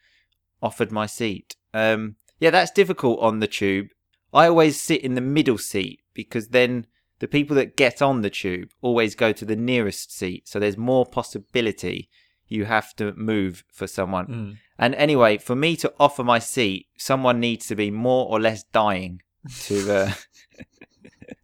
offered 0.62 0.93
my 0.93 1.07
seat. 1.07 1.57
Um, 1.73 2.17
yeah, 2.39 2.50
that's 2.50 2.71
difficult 2.71 3.21
on 3.21 3.41
the 3.41 3.47
tube. 3.47 3.89
I 4.33 4.47
always 4.47 4.81
sit 4.81 5.03
in 5.03 5.15
the 5.15 5.21
middle 5.21 5.59
seat 5.59 6.00
because 6.15 6.49
then 6.49 6.87
the 7.21 7.29
people 7.29 7.57
that 7.57 7.77
get 7.77 8.03
on 8.03 8.23
the 8.23 8.31
tube 8.31 8.71
always 8.83 9.15
go 9.15 9.33
to 9.33 9.45
the 9.45 9.57
nearest 9.57 10.12
seat, 10.12 10.49
so 10.49 10.59
there's 10.59 10.77
more 10.77 11.07
possibility 11.07 12.09
you 12.49 12.65
have 12.65 12.95
to 12.97 13.12
move 13.15 13.65
for 13.73 13.87
someone. 13.87 14.27
Mm. 14.27 14.57
And 14.79 14.95
anyway, 14.97 15.39
for 15.39 15.55
me 15.55 15.77
to 15.77 15.93
offer 16.00 16.25
my 16.25 16.39
seat, 16.39 16.87
someone 16.99 17.41
needs 17.41 17.67
to 17.69 17.77
be 17.77 17.91
more 17.91 18.27
or 18.29 18.41
less 18.41 18.65
dying 18.65 19.23
to 19.62 19.92
uh, 19.92 20.12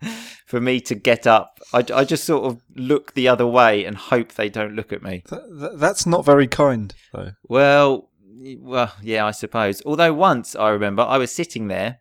for 0.47 0.61
me 0.61 0.81
to 0.83 0.95
get 0.95 1.27
up. 1.27 1.61
I, 1.73 1.85
I 1.95 2.05
just 2.05 2.25
sort 2.25 2.45
of 2.45 2.63
look 2.75 3.15
the 3.15 3.29
other 3.29 3.47
way 3.47 3.85
and 3.85 3.97
hope 3.97 4.33
they 4.33 4.49
don't 4.49 4.75
look 4.75 4.93
at 4.93 5.03
me. 5.03 5.23
Th- 5.29 5.43
th- 5.59 5.73
that's 5.77 6.07
not 6.07 6.25
very 6.25 6.47
kind, 6.47 6.95
though. 7.13 7.33
Well, 7.49 8.11
well, 8.59 8.93
yeah, 9.03 9.27
I 9.27 9.31
suppose. 9.31 9.83
Although 9.85 10.15
once 10.15 10.55
I 10.55 10.71
remember 10.71 11.03
I 11.03 11.19
was 11.19 11.33
sitting 11.33 11.69
there, 11.69 12.01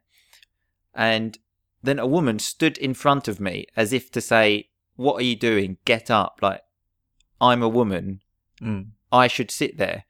and 0.93 1.37
then 1.83 1.99
a 1.99 2.07
woman 2.07 2.39
stood 2.39 2.77
in 2.77 2.93
front 2.93 3.27
of 3.27 3.39
me 3.39 3.65
as 3.75 3.93
if 3.93 4.11
to 4.11 4.21
say, 4.21 4.69
"What 4.95 5.15
are 5.15 5.25
you 5.25 5.35
doing? 5.35 5.77
Get 5.85 6.09
up!" 6.11 6.39
Like 6.41 6.61
I'm 7.39 7.61
a 7.61 7.69
woman. 7.69 8.21
Mm. 8.61 8.91
I 9.11 9.27
should 9.27 9.51
sit 9.51 9.77
there. 9.77 10.05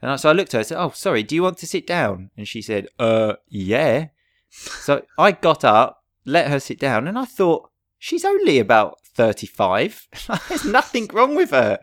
And 0.00 0.20
so 0.20 0.28
I 0.28 0.32
looked 0.32 0.50
at 0.50 0.52
her 0.52 0.58
and 0.58 0.66
said, 0.66 0.78
Oh, 0.78 0.90
sorry, 0.90 1.22
do 1.22 1.34
you 1.34 1.42
want 1.42 1.58
to 1.58 1.66
sit 1.66 1.86
down? 1.86 2.30
And 2.36 2.46
she 2.46 2.60
said, 2.60 2.88
Uh, 2.98 3.34
yeah. 3.48 4.08
So 4.54 5.04
I 5.18 5.32
got 5.32 5.64
up, 5.64 6.02
let 6.24 6.48
her 6.48 6.60
sit 6.60 6.78
down, 6.78 7.06
and 7.08 7.18
I 7.18 7.24
thought, 7.24 7.70
She's 7.98 8.24
only 8.24 8.58
about 8.58 8.98
35. 9.14 10.08
There's 10.48 10.64
nothing 10.66 11.08
wrong 11.10 11.34
with 11.34 11.50
her. 11.52 11.78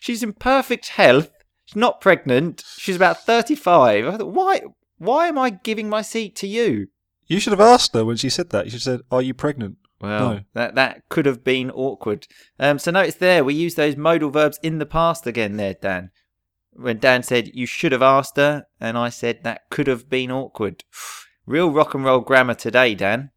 She's 0.00 0.22
in 0.22 0.34
perfect 0.34 0.88
health. 0.88 1.30
She's 1.64 1.76
not 1.76 2.00
pregnant. 2.00 2.62
She's 2.76 2.96
about 2.96 3.24
35. 3.24 4.06
I 4.06 4.16
thought, 4.18 4.32
Why, 4.34 4.60
why 4.98 5.28
am 5.28 5.38
I 5.38 5.50
giving 5.50 5.88
my 5.88 6.02
seat 6.02 6.36
to 6.36 6.46
you? 6.46 6.88
You 7.26 7.40
should 7.40 7.52
have 7.52 7.60
asked 7.60 7.94
her 7.94 8.04
when 8.04 8.16
she 8.16 8.28
said 8.28 8.50
that. 8.50 8.66
You 8.66 8.72
should 8.72 8.84
have 8.84 8.98
said, 8.98 9.00
"Are 9.10 9.22
you 9.22 9.32
pregnant?" 9.32 9.78
Well, 10.00 10.34
No. 10.34 10.40
that 10.54 10.74
that 10.74 11.08
could 11.08 11.24
have 11.24 11.42
been 11.42 11.70
awkward. 11.70 12.26
Um, 12.58 12.78
so 12.78 12.90
notice 12.90 13.14
there 13.14 13.42
we 13.44 13.54
use 13.54 13.74
those 13.76 13.96
modal 13.96 14.28
verbs 14.30 14.58
in 14.62 14.78
the 14.78 14.86
past 14.86 15.26
again. 15.26 15.56
There, 15.56 15.74
Dan. 15.74 16.10
When 16.72 16.98
Dan 16.98 17.22
said 17.22 17.50
you 17.54 17.64
should 17.64 17.92
have 17.92 18.02
asked 18.02 18.36
her, 18.36 18.66
and 18.80 18.98
I 18.98 19.08
said 19.08 19.44
that 19.44 19.62
could 19.70 19.86
have 19.86 20.10
been 20.10 20.30
awkward. 20.30 20.84
Real 21.46 21.70
rock 21.70 21.94
and 21.94 22.04
roll 22.04 22.20
grammar 22.20 22.54
today, 22.54 22.94
Dan. 22.94 23.30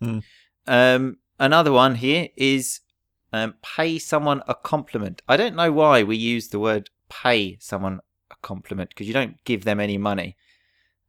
Hmm. 0.00 0.18
Um, 0.66 1.18
another 1.38 1.72
one 1.72 1.96
here 1.96 2.28
is 2.36 2.80
um, 3.32 3.54
pay 3.62 3.98
someone 3.98 4.42
a 4.48 4.54
compliment. 4.54 5.22
I 5.28 5.36
don't 5.36 5.56
know 5.56 5.72
why 5.72 6.02
we 6.02 6.16
use 6.16 6.48
the 6.48 6.58
word 6.58 6.90
pay 7.08 7.58
someone 7.60 8.00
a 8.30 8.34
compliment 8.42 8.90
because 8.90 9.06
you 9.06 9.12
don't 9.12 9.42
give 9.44 9.64
them 9.64 9.80
any 9.80 9.98
money. 9.98 10.36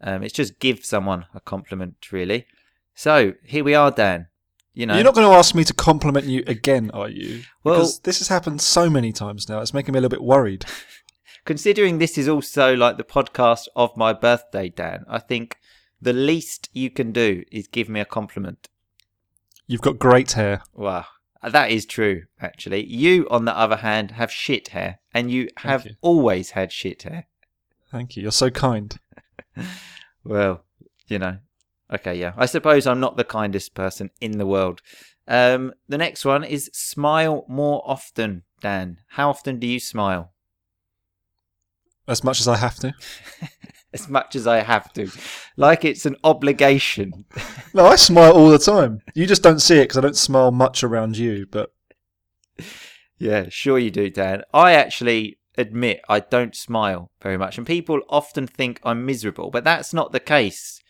Um, 0.01 0.23
it's 0.23 0.33
just 0.33 0.59
give 0.59 0.85
someone 0.85 1.25
a 1.33 1.39
compliment, 1.39 2.11
really. 2.11 2.45
So 2.93 3.33
here 3.43 3.63
we 3.63 3.73
are, 3.73 3.91
Dan. 3.91 4.27
You 4.73 4.85
know, 4.85 4.95
You're 4.95 5.05
not 5.05 5.15
going 5.15 5.27
to 5.29 5.37
ask 5.37 5.55
me 5.55 5.63
to 5.63 5.73
compliment 5.73 6.25
you 6.25 6.43
again, 6.47 6.91
are 6.91 7.09
you? 7.09 7.43
Well- 7.63 7.75
because 7.75 7.99
this 7.99 8.19
has 8.19 8.27
happened 8.27 8.61
so 8.61 8.89
many 8.89 9.13
times 9.13 9.47
now. 9.47 9.61
It's 9.61 9.73
making 9.73 9.93
me 9.93 9.99
a 9.99 10.01
little 10.01 10.17
bit 10.17 10.23
worried. 10.23 10.65
considering 11.45 11.99
this 11.99 12.17
is 12.17 12.27
also 12.27 12.75
like 12.75 12.97
the 12.97 13.03
podcast 13.03 13.67
of 13.75 13.95
my 13.95 14.11
birthday, 14.11 14.67
Dan, 14.69 15.05
I 15.07 15.19
think 15.19 15.57
the 16.05 16.13
least 16.13 16.69
you 16.71 16.91
can 16.91 17.11
do 17.11 17.43
is 17.51 17.67
give 17.67 17.89
me 17.89 17.99
a 17.99 18.05
compliment. 18.05 18.69
You've 19.67 19.81
got 19.81 19.97
great 19.97 20.33
hair. 20.33 20.61
Wow. 20.75 21.05
That 21.43 21.71
is 21.71 21.87
true, 21.87 22.23
actually. 22.39 22.85
You, 22.85 23.27
on 23.29 23.45
the 23.45 23.57
other 23.57 23.77
hand, 23.77 24.11
have 24.11 24.31
shit 24.31 24.69
hair, 24.69 24.99
and 25.13 25.31
you 25.31 25.49
have 25.57 25.85
you. 25.85 25.95
always 26.01 26.51
had 26.51 26.71
shit 26.71 27.03
hair. 27.03 27.25
Thank 27.91 28.15
you. 28.15 28.23
You're 28.23 28.31
so 28.31 28.49
kind. 28.49 28.97
Well, 30.27 30.63
you 31.07 31.19
know. 31.19 31.37
Okay, 31.93 32.15
yeah. 32.15 32.33
I 32.35 32.47
suppose 32.47 32.87
I'm 32.87 32.99
not 32.99 33.15
the 33.15 33.23
kindest 33.23 33.75
person 33.75 34.09
in 34.19 34.39
the 34.39 34.47
world. 34.47 34.81
Um, 35.27 35.71
the 35.87 35.99
next 35.99 36.25
one 36.25 36.43
is 36.43 36.71
smile 36.73 37.45
more 37.47 37.83
often, 37.85 38.41
Dan. 38.59 38.97
How 39.09 39.29
often 39.29 39.59
do 39.59 39.67
you 39.67 39.79
smile? 39.79 40.33
As 42.07 42.23
much 42.23 42.39
as 42.39 42.47
I 42.47 42.57
have 42.57 42.75
to. 42.79 42.93
As 43.93 44.09
much 44.09 44.35
as 44.35 44.45
I 44.45 44.57
have 44.57 44.91
to. 44.93 45.09
Like 45.55 45.85
it's 45.85 46.05
an 46.05 46.17
obligation. 46.23 47.25
No, 47.73 47.85
I 47.87 47.95
smile 47.97 48.31
all 48.31 48.49
the 48.49 48.57
time. 48.57 48.99
You 49.13 49.25
just 49.25 49.41
don't 49.43 49.59
see 49.59 49.75
it 49.77 49.83
because 49.83 49.97
I 49.97 50.01
don't 50.01 50.15
smile 50.15 50.49
much 50.51 50.81
around 50.83 51.17
you. 51.17 51.45
But 51.49 51.73
Yeah, 53.17 53.45
sure 53.49 53.79
you 53.79 53.91
do, 53.91 54.09
Dan. 54.09 54.43
I 54.53 54.73
actually 54.73 55.39
admit 55.57 56.01
I 56.09 56.19
don't 56.19 56.55
smile 56.55 57.11
very 57.21 57.37
much, 57.37 57.57
and 57.57 57.65
people 57.67 58.01
often 58.09 58.47
think 58.47 58.79
I'm 58.83 59.05
miserable, 59.05 59.49
but 59.51 59.63
that's 59.63 59.93
not 59.93 60.11
the 60.11 60.19
case. 60.19 60.81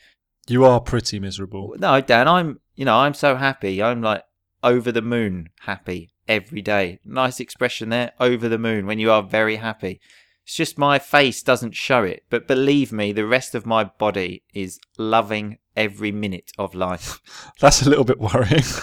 you 0.48 0.64
are 0.66 0.80
pretty 0.80 1.20
miserable. 1.20 1.76
No, 1.80 2.02
Dan, 2.02 2.28
I'm, 2.28 2.60
you 2.76 2.86
know, 2.86 2.98
I'm 2.98 3.14
so 3.16 3.36
happy. 3.36 3.82
I'm 3.82 4.02
like 4.02 4.24
over 4.64 4.92
the 4.92 5.02
moon 5.02 5.50
happy 5.62 6.12
every 6.28 6.62
day. 6.62 7.00
Nice 7.06 7.40
expression 7.40 7.90
there, 7.90 8.12
over 8.20 8.48
the 8.50 8.60
moon, 8.60 8.86
when 8.86 9.00
you 9.00 9.12
are 9.12 9.24
very 9.24 9.56
happy. 9.58 10.00
It's 10.46 10.56
just 10.56 10.78
my 10.78 11.00
face 11.00 11.42
doesn't 11.42 11.74
show 11.74 12.04
it, 12.04 12.24
but 12.30 12.48
believe 12.48 12.92
me, 12.92 13.12
the 13.12 13.26
rest 13.26 13.56
of 13.56 13.66
my 13.66 13.84
body 13.84 14.44
is 14.54 14.80
loving 14.98 15.58
every 15.76 16.12
minute 16.12 16.52
of 16.58 16.76
life. 16.76 17.20
That's 17.60 17.82
a 17.82 17.90
little 17.90 18.06
bit 18.06 18.20
worrying. 18.20 18.64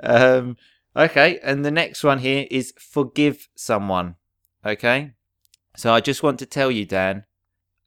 Um, 0.00 0.56
okay, 0.94 1.38
and 1.42 1.64
the 1.64 1.70
next 1.70 2.04
one 2.04 2.18
here 2.18 2.46
is 2.50 2.74
forgive 2.78 3.48
someone. 3.54 4.16
Okay, 4.64 5.12
so 5.76 5.92
I 5.92 6.00
just 6.00 6.22
want 6.22 6.38
to 6.40 6.46
tell 6.46 6.70
you, 6.70 6.84
Dan, 6.84 7.24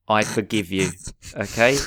I 0.08 0.24
forgive 0.24 0.72
you. 0.72 0.90
Okay, 1.36 1.78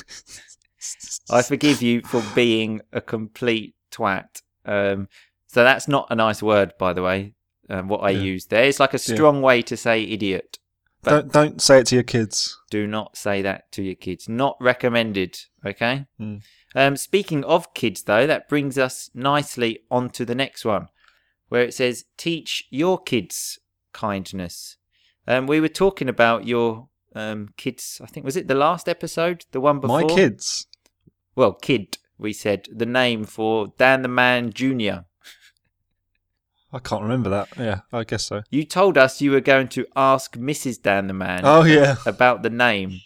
I 1.29 1.41
forgive 1.41 1.81
you 1.81 2.01
for 2.03 2.23
being 2.33 2.81
a 2.91 3.01
complete 3.01 3.75
twat. 3.91 4.41
Um, 4.65 5.09
so 5.47 5.63
that's 5.63 5.87
not 5.87 6.07
a 6.09 6.15
nice 6.15 6.41
word, 6.41 6.73
by 6.79 6.93
the 6.93 7.03
way. 7.03 7.33
Um, 7.69 7.87
what 7.87 7.99
I 7.99 8.09
Yeah. 8.11 8.21
used 8.21 8.49
there, 8.49 8.65
it's 8.65 8.79
like 8.79 8.93
a 8.93 8.99
strong 8.99 9.41
way 9.41 9.61
to 9.61 9.77
say 9.77 10.03
idiot. 10.03 10.59
Don't 11.03 11.31
don't 11.31 11.61
say 11.61 11.79
it 11.79 11.87
to 11.87 11.95
your 11.95 12.03
kids. 12.03 12.57
Do 12.69 12.87
not 12.87 13.17
say 13.17 13.41
that 13.41 13.71
to 13.73 13.83
your 13.83 13.95
kids. 13.95 14.29
Not 14.29 14.55
recommended. 14.59 15.37
Okay. 15.65 16.05
Hmm. 16.17 16.37
Um, 16.75 16.97
speaking 16.97 17.43
of 17.43 17.73
kids, 17.73 18.03
though, 18.03 18.25
that 18.25 18.47
brings 18.49 18.77
us 18.77 19.09
nicely 19.13 19.79
onto 19.91 20.25
the 20.25 20.35
next 20.35 20.63
one, 20.65 20.87
where 21.49 21.61
it 21.61 21.73
says, 21.73 22.05
"Teach 22.17 22.65
your 22.69 22.97
kids 23.01 23.59
kindness." 23.91 24.77
Um, 25.27 25.45
we 25.47 25.59
were 25.59 25.69
talking 25.69 26.09
about 26.09 26.47
your 26.47 26.89
um, 27.15 27.49
kids. 27.57 28.01
I 28.03 28.07
think 28.07 28.25
was 28.25 28.35
it 28.37 28.47
the 28.47 28.55
last 28.55 28.89
episode, 28.89 29.45
the 29.51 29.61
one 29.61 29.79
before? 29.79 30.01
My 30.01 30.15
kids. 30.15 30.67
Well, 31.35 31.53
kid. 31.53 31.97
We 32.17 32.31
said 32.33 32.67
the 32.73 32.85
name 32.85 33.25
for 33.25 33.73
Dan 33.77 34.03
the 34.03 34.07
Man 34.07 34.53
Junior. 34.53 35.05
I 36.73 36.79
can't 36.79 37.03
remember 37.03 37.29
that. 37.29 37.49
Yeah, 37.57 37.81
I 37.93 38.03
guess 38.03 38.23
so. 38.23 38.41
You 38.49 38.65
told 38.65 38.97
us 38.97 39.21
you 39.21 39.31
were 39.31 39.41
going 39.41 39.67
to 39.69 39.85
ask 39.95 40.35
Mrs. 40.35 40.81
Dan 40.81 41.05
the 41.05 41.13
Man 41.13 41.41
Oh 41.43 41.63
yeah, 41.63 41.97
about 42.05 42.41
the 42.41 42.49
name. 42.49 42.99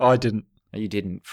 I 0.00 0.16
didn't. 0.16 0.44
You 0.72 0.88
didn't. 0.88 1.22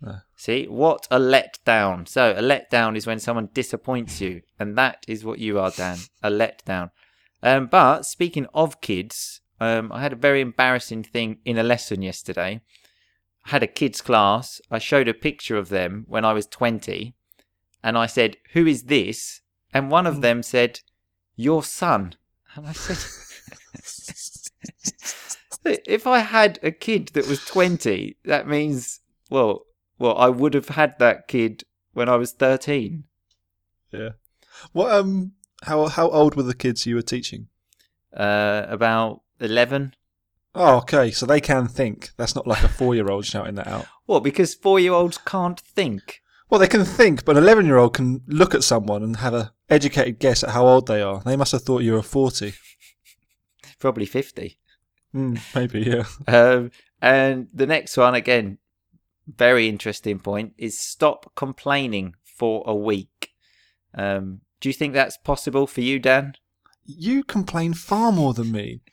No. 0.00 0.18
See, 0.36 0.66
what 0.68 1.08
a 1.10 1.18
letdown. 1.18 2.06
So, 2.06 2.30
a 2.30 2.40
letdown 2.40 2.96
is 2.96 3.04
when 3.04 3.18
someone 3.18 3.48
disappoints 3.52 4.20
you, 4.20 4.42
and 4.56 4.78
that 4.78 5.04
is 5.08 5.24
what 5.24 5.40
you 5.40 5.58
are, 5.58 5.72
Dan. 5.72 5.98
A 6.22 6.30
letdown. 6.30 6.92
Um, 7.42 7.66
but 7.66 8.06
speaking 8.06 8.46
of 8.54 8.80
kids, 8.80 9.40
um, 9.58 9.90
I 9.90 10.00
had 10.00 10.12
a 10.12 10.16
very 10.16 10.40
embarrassing 10.40 11.02
thing 11.02 11.38
in 11.44 11.58
a 11.58 11.64
lesson 11.64 12.02
yesterday. 12.02 12.60
I 13.46 13.50
had 13.50 13.64
a 13.64 13.66
kids 13.66 14.00
class. 14.00 14.60
I 14.70 14.78
showed 14.78 15.08
a 15.08 15.14
picture 15.14 15.56
of 15.56 15.68
them 15.68 16.04
when 16.06 16.24
I 16.24 16.32
was 16.32 16.46
20, 16.46 17.16
and 17.82 17.98
I 17.98 18.06
said, 18.06 18.36
Who 18.52 18.68
is 18.68 18.84
this? 18.84 19.40
And 19.74 19.90
one 19.90 20.06
of 20.06 20.20
them 20.20 20.44
said, 20.44 20.78
Your 21.38 21.62
son. 21.62 22.16
And 22.56 22.66
I 22.66 22.72
said, 22.72 22.98
if 25.86 26.04
I 26.04 26.18
had 26.18 26.58
a 26.64 26.72
kid 26.72 27.10
that 27.14 27.28
was 27.28 27.44
20, 27.44 28.16
that 28.24 28.48
means, 28.48 29.00
well, 29.30 29.66
well, 30.00 30.18
I 30.18 30.30
would 30.30 30.54
have 30.54 30.70
had 30.70 30.98
that 30.98 31.28
kid 31.28 31.62
when 31.92 32.08
I 32.08 32.16
was 32.16 32.32
13. 32.32 33.04
Yeah. 33.92 34.10
What 34.72 34.92
um? 34.92 35.32
How 35.62 35.86
how 35.86 36.08
old 36.10 36.34
were 36.34 36.42
the 36.42 36.54
kids 36.54 36.86
you 36.86 36.96
were 36.96 37.02
teaching? 37.02 37.46
Uh, 38.12 38.64
about 38.68 39.22
11. 39.38 39.94
Oh, 40.56 40.78
okay. 40.78 41.12
So 41.12 41.24
they 41.24 41.40
can 41.40 41.68
think. 41.68 42.10
That's 42.16 42.34
not 42.34 42.48
like 42.48 42.64
a 42.64 42.68
four-year-old 42.68 43.26
shouting 43.26 43.54
that 43.54 43.68
out. 43.68 43.86
What? 44.06 44.24
Because 44.24 44.56
four 44.56 44.80
year 44.80 44.92
olds 44.92 45.18
can't 45.18 45.60
think. 45.60 46.20
Well, 46.50 46.58
they 46.58 46.66
can 46.66 46.84
think, 46.84 47.24
but 47.24 47.36
an 47.36 47.44
eleven-year-old 47.44 47.94
can 47.94 48.22
look 48.26 48.54
at 48.56 48.64
someone 48.64 49.04
and 49.04 49.18
have 49.18 49.34
a 49.34 49.52
educated 49.70 50.18
guess 50.18 50.42
at 50.42 50.50
how 50.50 50.66
old 50.66 50.86
they 50.86 51.02
are. 51.02 51.22
They 51.24 51.36
must 51.36 51.52
have 51.52 51.62
thought 51.62 51.82
you 51.82 51.92
were 51.92 52.02
forty. 52.02 52.54
Probably 53.78 54.06
50. 54.06 54.58
Mm, 55.14 55.40
maybe, 55.54 55.80
yeah. 55.82 56.04
Um, 56.26 56.70
and 57.00 57.48
the 57.54 57.66
next 57.66 57.96
one, 57.96 58.14
again, 58.14 58.58
very 59.26 59.68
interesting 59.68 60.18
point, 60.18 60.54
is 60.58 60.78
stop 60.78 61.32
complaining 61.36 62.14
for 62.24 62.64
a 62.66 62.74
week. 62.74 63.32
Um, 63.94 64.40
do 64.60 64.68
you 64.68 64.72
think 64.72 64.94
that's 64.94 65.16
possible 65.16 65.66
for 65.66 65.80
you, 65.80 65.98
Dan? 65.98 66.34
You 66.84 67.22
complain 67.22 67.74
far 67.74 68.12
more 68.12 68.34
than 68.34 68.52
me. 68.52 68.80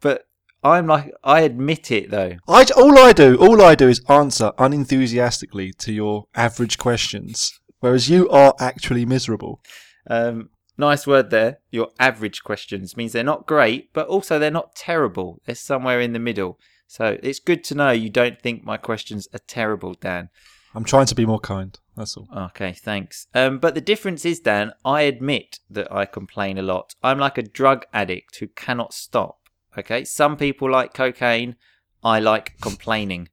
But 0.00 0.26
I'm 0.64 0.88
like, 0.88 1.12
I 1.22 1.42
admit 1.42 1.92
it 1.92 2.10
though. 2.10 2.36
I 2.48 2.66
all 2.76 2.98
I 2.98 3.12
do, 3.12 3.36
all 3.36 3.62
I 3.62 3.76
do 3.76 3.88
is 3.88 4.02
answer 4.08 4.50
unenthusiastically 4.58 5.72
to 5.74 5.92
your 5.92 6.26
average 6.34 6.78
questions, 6.78 7.60
whereas 7.82 8.08
you 8.08 8.28
are 8.30 8.54
actually 8.58 9.04
miserable. 9.04 9.60
Um, 10.08 10.50
nice 10.78 11.06
word 11.06 11.30
there. 11.30 11.58
Your 11.70 11.88
average 11.98 12.42
questions 12.42 12.96
means 12.96 13.12
they're 13.12 13.24
not 13.24 13.46
great, 13.46 13.92
but 13.92 14.06
also 14.06 14.38
they're 14.38 14.50
not 14.50 14.74
terrible. 14.74 15.42
They're 15.44 15.54
somewhere 15.54 16.00
in 16.00 16.12
the 16.12 16.18
middle. 16.18 16.58
So 16.86 17.18
it's 17.22 17.40
good 17.40 17.64
to 17.64 17.74
know 17.74 17.90
you 17.90 18.08
don't 18.08 18.40
think 18.40 18.64
my 18.64 18.76
questions 18.76 19.26
are 19.34 19.40
terrible, 19.46 19.94
Dan. 19.94 20.28
I'm 20.74 20.84
trying 20.84 21.06
to 21.06 21.14
be 21.14 21.26
more 21.26 21.40
kind. 21.40 21.78
That's 21.96 22.16
all. 22.16 22.28
Okay, 22.34 22.72
thanks. 22.72 23.26
Um, 23.34 23.58
but 23.58 23.74
the 23.74 23.80
difference 23.80 24.24
is, 24.24 24.40
Dan, 24.40 24.72
I 24.84 25.02
admit 25.02 25.58
that 25.68 25.92
I 25.92 26.06
complain 26.06 26.56
a 26.56 26.62
lot. 26.62 26.94
I'm 27.02 27.18
like 27.18 27.36
a 27.36 27.42
drug 27.42 27.84
addict 27.92 28.36
who 28.36 28.46
cannot 28.46 28.94
stop. 28.94 29.38
Okay, 29.76 30.04
some 30.04 30.36
people 30.36 30.70
like 30.70 30.94
cocaine. 30.94 31.56
I 32.04 32.20
like 32.20 32.54
complaining. 32.60 33.28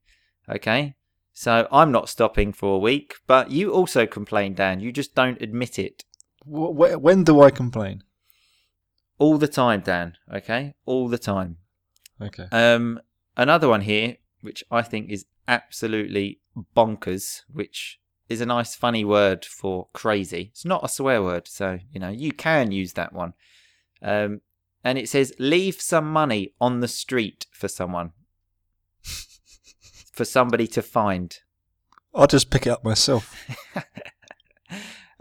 Okay, 0.50 0.96
so 1.40 1.70
I'm 1.72 1.90
not 1.94 2.10
stopping 2.10 2.52
for 2.52 2.76
a 2.76 2.80
week, 2.80 3.16
but 3.26 3.50
you 3.50 3.72
also 3.72 4.06
complain, 4.06 4.56
Dan. 4.56 4.82
You 4.82 4.92
just 4.92 5.16
don't 5.16 5.42
admit 5.42 5.80
it. 5.80 6.04
Wh- 6.44 6.76
wh- 6.76 7.02
when 7.02 7.24
do 7.24 7.40
I 7.40 7.50
complain? 7.50 8.04
All 9.20 9.38
the 9.38 9.48
time, 9.48 9.80
Dan. 9.80 10.18
Okay, 10.30 10.74
all 10.86 11.08
the 11.08 11.18
time. 11.18 11.56
Okay. 12.22 12.46
Um, 12.52 13.00
another 13.38 13.70
one 13.70 13.80
here, 13.80 14.18
which 14.42 14.66
I 14.70 14.82
think 14.82 15.10
is 15.10 15.28
absolutely 15.48 16.42
bonkers, 16.76 17.44
which 17.50 18.02
is 18.28 18.42
a 18.42 18.46
nice, 18.46 18.76
funny 18.76 19.06
word 19.06 19.46
for 19.46 19.88
crazy. 19.94 20.50
It's 20.52 20.66
not 20.66 20.84
a 20.84 20.90
swear 20.90 21.24
word, 21.24 21.48
so 21.48 21.80
you 21.90 22.02
know 22.02 22.10
you 22.10 22.34
can 22.34 22.74
use 22.74 22.92
that 22.94 23.14
one. 23.14 23.32
Um, 24.02 24.42
and 24.84 24.98
it 24.98 25.08
says, 25.08 25.34
"Leave 25.40 25.80
some 25.80 26.12
money 26.12 26.54
on 26.60 26.82
the 26.82 26.90
street 26.90 27.46
for 27.54 27.70
someone, 27.70 28.12
for 30.20 30.26
somebody 30.26 30.68
to 30.68 30.82
find." 30.82 31.40
I'll 32.14 32.28
just 32.28 32.50
pick 32.50 32.68
it 32.68 32.72
up 32.72 32.84
myself. 32.84 33.36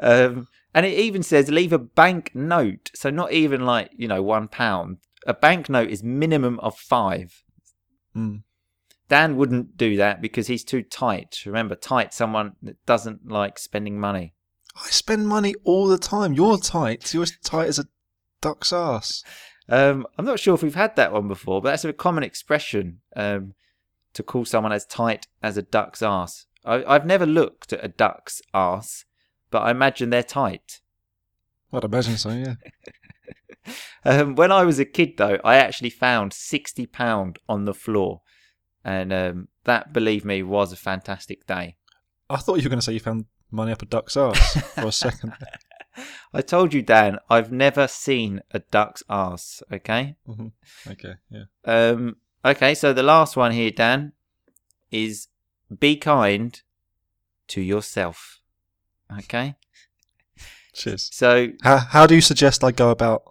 Um, 0.00 0.48
and 0.74 0.86
it 0.86 0.98
even 0.98 1.22
says, 1.22 1.50
"Leave 1.50 1.72
a 1.72 1.78
bank 1.78 2.30
note." 2.34 2.90
So 2.94 3.10
not 3.10 3.32
even 3.32 3.66
like 3.66 3.90
you 3.96 4.08
know 4.08 4.22
one 4.22 4.48
pound. 4.48 4.98
A 5.26 5.34
bank 5.34 5.68
note 5.68 5.90
is 5.90 6.02
minimum 6.02 6.60
of 6.60 6.78
five. 6.78 7.42
Mm. 8.16 8.42
Dan 9.08 9.36
wouldn't 9.36 9.76
do 9.76 9.96
that 9.96 10.20
because 10.20 10.46
he's 10.46 10.64
too 10.64 10.82
tight. 10.82 11.42
Remember, 11.46 11.74
tight 11.74 12.14
someone 12.14 12.52
that 12.62 12.84
doesn't 12.86 13.28
like 13.28 13.58
spending 13.58 13.98
money. 13.98 14.34
I 14.76 14.88
spend 14.90 15.26
money 15.26 15.54
all 15.64 15.88
the 15.88 15.98
time. 15.98 16.34
You're 16.34 16.58
tight. 16.58 17.12
You're 17.12 17.24
as 17.24 17.36
tight 17.42 17.68
as 17.68 17.78
a 17.78 17.88
duck's 18.40 18.72
ass. 18.72 19.24
Um, 19.68 20.06
I'm 20.16 20.24
not 20.24 20.38
sure 20.38 20.54
if 20.54 20.62
we've 20.62 20.74
had 20.74 20.94
that 20.96 21.12
one 21.12 21.26
before, 21.26 21.60
but 21.60 21.70
that's 21.70 21.84
a 21.84 21.92
common 21.92 22.22
expression 22.22 23.00
um, 23.16 23.54
to 24.14 24.22
call 24.22 24.44
someone 24.44 24.72
as 24.72 24.86
tight 24.86 25.26
as 25.42 25.56
a 25.56 25.62
duck's 25.62 26.02
ass. 26.02 26.46
I, 26.64 26.84
I've 26.84 27.06
never 27.06 27.26
looked 27.26 27.72
at 27.72 27.84
a 27.84 27.88
duck's 27.88 28.42
ass, 28.52 29.04
but 29.50 29.60
I 29.60 29.70
imagine 29.70 30.10
they're 30.10 30.22
tight. 30.22 30.80
I'd 31.72 31.84
imagine 31.84 32.16
so. 32.16 32.30
Yeah. 32.30 32.54
Um, 34.04 34.34
when 34.36 34.50
I 34.50 34.64
was 34.64 34.78
a 34.78 34.86
kid, 34.86 35.18
though, 35.18 35.38
I 35.44 35.56
actually 35.56 35.90
found 35.90 36.32
sixty 36.32 36.86
pound 36.86 37.38
on 37.48 37.66
the 37.66 37.74
floor, 37.74 38.22
and 38.82 39.12
um, 39.12 39.48
that, 39.64 39.92
believe 39.92 40.24
me, 40.24 40.42
was 40.42 40.72
a 40.72 40.76
fantastic 40.76 41.46
day. 41.46 41.76
I 42.30 42.36
thought 42.36 42.56
you 42.56 42.62
were 42.62 42.70
going 42.70 42.80
to 42.80 42.84
say 42.84 42.94
you 42.94 43.00
found 43.00 43.26
money 43.50 43.72
up 43.72 43.82
a 43.82 43.86
duck's 43.86 44.16
ass 44.16 44.62
for 44.74 44.86
a 44.86 44.92
second. 44.92 45.34
I 46.32 46.42
told 46.42 46.72
you, 46.72 46.80
Dan, 46.80 47.18
I've 47.28 47.52
never 47.52 47.88
seen 47.88 48.40
a 48.52 48.60
duck's 48.60 49.02
ass. 49.10 49.62
Okay. 49.70 50.16
hmm 50.24 50.48
Okay. 50.86 51.14
Yeah. 51.30 51.44
Um, 51.64 52.16
okay, 52.44 52.74
so 52.74 52.92
the 52.92 53.02
last 53.02 53.36
one 53.36 53.52
here, 53.52 53.70
Dan, 53.70 54.12
is 54.90 55.28
be 55.78 55.96
kind 55.96 56.60
to 57.48 57.60
yourself. 57.60 58.40
Okay, 59.20 59.54
Cheers. 60.74 61.08
so 61.12 61.48
How 61.62 61.78
how 61.78 62.06
do 62.06 62.14
you 62.14 62.20
suggest 62.20 62.62
I 62.62 62.72
go 62.72 62.90
about 62.90 63.22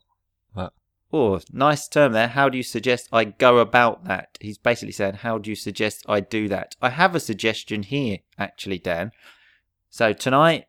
that? 0.56 0.74
oh, 1.14 1.40
nice 1.52 1.88
term 1.88 2.14
there. 2.14 2.28
How 2.28 2.50
do 2.50 2.58
you 2.58 2.64
suggest 2.64 3.08
I 3.14 3.24
go 3.26 3.60
about 3.60 4.06
that? 4.06 4.38
He's 4.42 4.58
basically 4.58 4.92
saying, 4.92 5.16
how 5.16 5.38
do 5.38 5.50
you 5.50 5.56
suggest 5.56 6.04
I 6.08 6.20
do 6.20 6.48
that? 6.50 6.76
I 6.82 6.90
have 6.90 7.16
a 7.16 7.20
suggestion 7.20 7.84
here, 7.84 8.20
actually, 8.38 8.80
Dan. 8.80 9.12
So 9.90 10.14
tonight, 10.14 10.66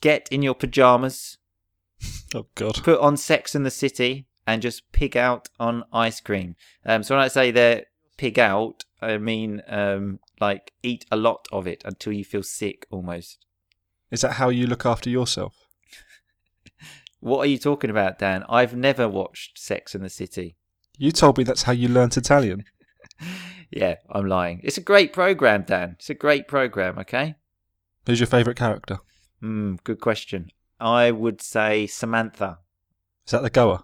get 0.00 0.28
in 0.30 0.42
your 0.42 0.54
pajamas, 0.54 1.38
Oh 2.34 2.46
God. 2.54 2.82
put 2.82 3.00
on 3.00 3.16
Sex 3.16 3.54
and 3.54 3.66
the 3.66 3.70
City, 3.70 4.26
and 4.46 4.62
just 4.62 4.90
pig 4.92 5.16
out 5.16 5.48
on 5.58 5.84
ice 5.92 6.20
cream. 6.20 6.56
Um, 6.84 7.02
so 7.02 7.14
when 7.16 7.24
I 7.24 7.28
say 7.28 7.50
there 7.50 7.84
pig 8.16 8.38
out, 8.38 8.84
I 9.00 9.18
mean 9.18 9.62
um, 9.68 10.20
like 10.40 10.72
eat 10.82 11.04
a 11.10 11.16
lot 11.16 11.46
of 11.52 11.66
it 11.66 11.82
until 11.84 12.12
you 12.12 12.24
feel 12.24 12.42
sick 12.42 12.86
almost. 12.90 13.44
Is 14.10 14.20
that 14.20 14.34
how 14.34 14.48
you 14.48 14.66
look 14.66 14.86
after 14.86 15.10
yourself? 15.10 15.54
What 17.20 17.40
are 17.40 17.46
you 17.46 17.58
talking 17.58 17.90
about, 17.90 18.20
Dan? 18.20 18.44
I've 18.48 18.76
never 18.76 19.08
watched 19.08 19.58
Sex 19.58 19.96
and 19.96 20.04
the 20.04 20.10
City. 20.10 20.54
You 20.96 21.10
told 21.10 21.38
me 21.38 21.44
that's 21.44 21.62
how 21.62 21.72
you 21.72 21.88
learnt 21.88 22.16
Italian. 22.16 22.64
Yeah, 23.70 23.96
I'm 24.10 24.26
lying. 24.26 24.60
It's 24.62 24.78
a 24.78 24.82
great 24.82 25.12
program, 25.12 25.62
Dan. 25.62 25.96
It's 25.98 26.10
a 26.10 26.14
great 26.14 26.46
program. 26.46 26.98
Okay. 27.00 27.34
Who's 28.06 28.20
your 28.20 28.26
favourite 28.26 28.56
character? 28.56 28.98
Hmm. 29.40 29.74
Good 29.84 30.00
question. 30.00 30.50
I 30.78 31.10
would 31.10 31.42
say 31.42 31.86
Samantha. 31.86 32.58
Is 33.26 33.32
that 33.32 33.42
the 33.42 33.50
goer? 33.50 33.80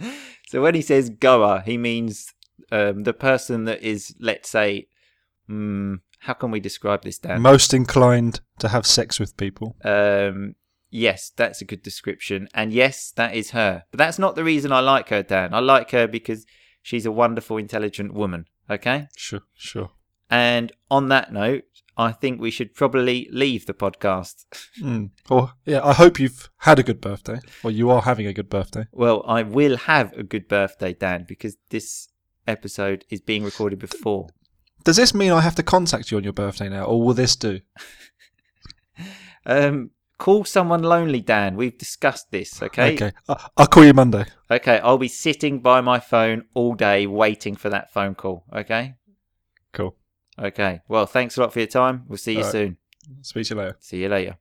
So 0.46 0.62
when 0.62 0.74
he 0.74 0.82
says 0.82 1.10
goer, 1.10 1.62
he 1.66 1.76
means 1.76 2.32
um, 2.70 3.02
the 3.02 3.14
person 3.14 3.64
that 3.64 3.82
is, 3.82 4.14
let's 4.20 4.48
say, 4.48 4.86
um, 5.48 6.02
how 6.20 6.34
can 6.34 6.52
we 6.52 6.60
describe 6.60 7.02
this, 7.02 7.18
Dan? 7.18 7.42
Most 7.42 7.74
inclined 7.74 8.40
to 8.60 8.68
have 8.68 8.86
sex 8.86 9.18
with 9.18 9.36
people. 9.36 9.74
um, 9.84 10.54
Yes, 10.90 11.32
that's 11.34 11.60
a 11.60 11.64
good 11.64 11.82
description. 11.82 12.48
And 12.54 12.72
yes, 12.72 13.10
that 13.16 13.34
is 13.34 13.50
her. 13.50 13.82
But 13.90 13.98
that's 13.98 14.18
not 14.18 14.36
the 14.36 14.44
reason 14.44 14.70
I 14.70 14.78
like 14.78 15.08
her, 15.08 15.24
Dan. 15.24 15.52
I 15.52 15.58
like 15.58 15.90
her 15.90 16.06
because 16.06 16.46
she's 16.82 17.04
a 17.04 17.10
wonderful, 17.10 17.56
intelligent 17.56 18.14
woman. 18.14 18.46
Okay? 18.70 19.08
Sure, 19.16 19.40
sure. 19.56 19.90
And 20.30 20.70
on 20.92 21.08
that 21.08 21.32
note, 21.32 21.64
I 21.96 22.10
think 22.12 22.40
we 22.40 22.50
should 22.50 22.74
probably 22.74 23.28
leave 23.30 23.66
the 23.66 23.74
podcast. 23.74 24.44
Mm. 24.82 25.10
Well, 25.28 25.54
yeah, 25.64 25.80
I 25.84 25.92
hope 25.92 26.18
you've 26.18 26.50
had 26.58 26.78
a 26.78 26.82
good 26.82 27.00
birthday, 27.00 27.38
or 27.62 27.70
you 27.70 27.90
are 27.90 28.02
having 28.02 28.26
a 28.26 28.32
good 28.32 28.48
birthday. 28.50 28.86
Well, 28.92 29.22
I 29.26 29.42
will 29.42 29.76
have 29.76 30.12
a 30.14 30.22
good 30.24 30.48
birthday, 30.48 30.92
Dan, 30.92 31.24
because 31.28 31.56
this 31.70 32.08
episode 32.48 33.04
is 33.10 33.20
being 33.20 33.44
recorded 33.44 33.78
before. 33.78 34.28
Does 34.82 34.96
this 34.96 35.14
mean 35.14 35.32
I 35.32 35.40
have 35.40 35.54
to 35.54 35.62
contact 35.62 36.10
you 36.10 36.16
on 36.18 36.24
your 36.24 36.32
birthday 36.32 36.68
now, 36.68 36.84
or 36.84 37.02
will 37.02 37.14
this 37.14 37.36
do? 37.36 37.60
Um, 39.46 39.90
call 40.18 40.44
someone 40.44 40.82
lonely, 40.82 41.20
Dan. 41.20 41.56
We've 41.56 41.76
discussed 41.76 42.30
this, 42.30 42.62
okay? 42.62 42.94
Okay, 42.94 43.12
I- 43.28 43.48
I'll 43.56 43.66
call 43.66 43.84
you 43.84 43.92
Monday. 43.92 44.24
Okay, 44.50 44.78
I'll 44.78 44.98
be 44.98 45.08
sitting 45.08 45.60
by 45.60 45.80
my 45.80 46.00
phone 46.00 46.44
all 46.54 46.74
day 46.74 47.06
waiting 47.06 47.54
for 47.56 47.68
that 47.70 47.92
phone 47.92 48.14
call, 48.14 48.44
okay? 48.54 48.94
Okay. 50.38 50.80
Well, 50.88 51.06
thanks 51.06 51.36
a 51.36 51.40
lot 51.40 51.52
for 51.52 51.60
your 51.60 51.68
time. 51.68 52.04
We'll 52.08 52.18
see 52.18 52.36
you 52.36 52.42
right. 52.42 52.52
soon. 52.52 52.76
Speak 53.22 53.46
to 53.46 53.54
you 53.54 53.60
later. 53.60 53.76
See 53.80 54.02
you 54.02 54.08
later. 54.08 54.38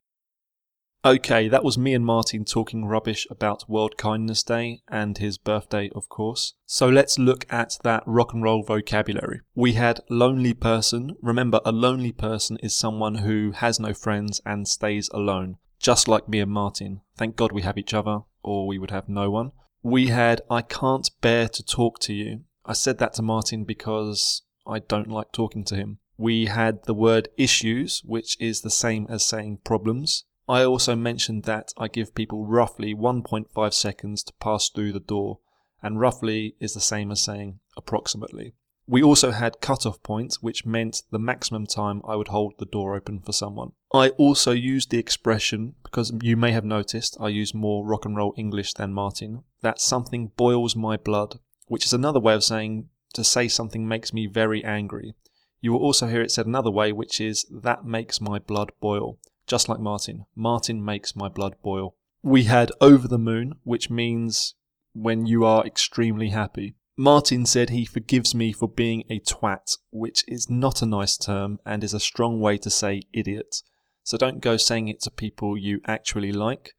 Okay, 1.05 1.49
that 1.49 1.65
was 1.65 1.77
me 1.77 1.93
and 1.93 2.05
Martin 2.05 2.45
talking 2.45 2.85
rubbish 2.85 3.27
about 3.29 3.69
World 3.69 3.97
Kindness 3.97 4.41
Day 4.41 4.83
and 4.87 5.17
his 5.17 5.37
birthday, 5.37 5.89
of 5.93 6.07
course. 6.07 6.53
So 6.65 6.87
let's 6.87 7.19
look 7.19 7.45
at 7.49 7.77
that 7.83 8.03
rock 8.05 8.33
and 8.33 8.41
roll 8.41 8.63
vocabulary. 8.63 9.41
We 9.53 9.73
had 9.73 9.99
lonely 10.09 10.53
person. 10.53 11.17
Remember, 11.21 11.59
a 11.65 11.73
lonely 11.73 12.13
person 12.13 12.57
is 12.63 12.73
someone 12.73 13.15
who 13.15 13.51
has 13.51 13.81
no 13.81 13.93
friends 13.93 14.39
and 14.45 14.65
stays 14.65 15.09
alone, 15.13 15.57
just 15.77 16.07
like 16.07 16.29
me 16.29 16.39
and 16.39 16.51
Martin. 16.51 17.01
Thank 17.17 17.35
God 17.35 17.51
we 17.51 17.63
have 17.63 17.77
each 17.77 17.93
other, 17.93 18.19
or 18.41 18.65
we 18.65 18.77
would 18.77 18.91
have 18.91 19.09
no 19.09 19.29
one. 19.29 19.51
We 19.81 20.07
had 20.07 20.41
I 20.49 20.61
can't 20.61 21.11
bear 21.19 21.49
to 21.49 21.65
talk 21.65 21.99
to 21.99 22.13
you. 22.13 22.43
I 22.65 22.71
said 22.71 22.97
that 22.99 23.11
to 23.15 23.21
Martin 23.21 23.65
because 23.65 24.43
I 24.65 24.79
don't 24.79 25.09
like 25.09 25.31
talking 25.31 25.63
to 25.65 25.75
him. 25.75 25.99
We 26.17 26.45
had 26.45 26.83
the 26.85 26.93
word 26.93 27.29
issues, 27.37 28.01
which 28.05 28.37
is 28.39 28.61
the 28.61 28.69
same 28.69 29.07
as 29.09 29.25
saying 29.25 29.59
problems. 29.63 30.25
I 30.47 30.63
also 30.63 30.95
mentioned 30.95 31.43
that 31.43 31.73
I 31.77 31.87
give 31.87 32.15
people 32.15 32.45
roughly 32.45 32.93
1.5 32.93 33.73
seconds 33.73 34.23
to 34.23 34.33
pass 34.39 34.69
through 34.69 34.91
the 34.93 34.99
door, 34.99 35.39
and 35.81 35.99
roughly 35.99 36.55
is 36.59 36.73
the 36.73 36.81
same 36.81 37.11
as 37.11 37.23
saying 37.23 37.59
approximately. 37.77 38.53
We 38.85 39.01
also 39.01 39.31
had 39.31 39.61
cut-off 39.61 40.03
points, 40.03 40.43
which 40.43 40.65
meant 40.65 41.03
the 41.09 41.19
maximum 41.19 41.65
time 41.65 42.01
I 42.05 42.17
would 42.17 42.27
hold 42.27 42.55
the 42.59 42.65
door 42.65 42.95
open 42.95 43.21
for 43.21 43.31
someone. 43.31 43.71
I 43.93 44.09
also 44.09 44.51
used 44.51 44.89
the 44.89 44.99
expression, 44.99 45.75
because 45.83 46.11
you 46.21 46.35
may 46.35 46.51
have 46.51 46.65
noticed 46.65 47.17
I 47.19 47.29
use 47.29 47.53
more 47.53 47.85
rock 47.85 48.05
and 48.05 48.17
roll 48.17 48.33
English 48.35 48.73
than 48.73 48.93
Martin, 48.93 49.43
that 49.61 49.79
something 49.79 50.31
boils 50.35 50.75
my 50.75 50.97
blood, 50.97 51.39
which 51.67 51.85
is 51.85 51.93
another 51.93 52.19
way 52.19 52.33
of 52.33 52.43
saying 52.43 52.89
to 53.13 53.23
say 53.23 53.47
something 53.47 53.87
makes 53.87 54.13
me 54.13 54.27
very 54.27 54.63
angry. 54.63 55.15
You 55.61 55.71
will 55.71 55.79
also 55.79 56.07
hear 56.07 56.21
it 56.21 56.31
said 56.31 56.45
another 56.45 56.71
way, 56.71 56.91
which 56.91 57.21
is 57.21 57.45
that 57.49 57.85
makes 57.85 58.19
my 58.19 58.39
blood 58.39 58.71
boil. 58.81 59.17
Just 59.47 59.69
like 59.69 59.79
Martin. 59.79 60.25
Martin 60.35 60.83
makes 60.83 61.15
my 61.15 61.29
blood 61.29 61.55
boil. 61.63 61.95
We 62.21 62.43
had 62.43 62.71
over 62.81 63.07
the 63.07 63.17
moon, 63.17 63.55
which 63.63 63.89
means 63.89 64.55
when 64.93 65.25
you 65.25 65.45
are 65.45 65.65
extremely 65.65 66.29
happy. 66.29 66.75
Martin 66.95 67.45
said 67.45 67.69
he 67.69 67.85
forgives 67.85 68.35
me 68.35 68.53
for 68.53 68.67
being 68.69 69.03
a 69.09 69.19
twat, 69.19 69.77
which 69.91 70.23
is 70.27 70.49
not 70.49 70.81
a 70.81 70.85
nice 70.85 71.17
term 71.17 71.59
and 71.65 71.83
is 71.83 71.93
a 71.93 71.99
strong 71.99 72.39
way 72.39 72.57
to 72.59 72.69
say 72.69 73.01
idiot. 73.11 73.63
So 74.03 74.17
don't 74.17 74.41
go 74.41 74.57
saying 74.57 74.89
it 74.89 75.01
to 75.01 75.11
people 75.11 75.57
you 75.57 75.81
actually 75.87 76.31
like. 76.31 76.73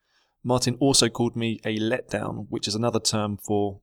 Martin 0.45 0.77
also 0.79 1.09
called 1.09 1.37
me 1.37 1.59
a 1.65 1.79
letdown, 1.79 2.47
which 2.49 2.69
is 2.69 2.75
another 2.75 3.01
term 3.01 3.39
for 3.39 3.81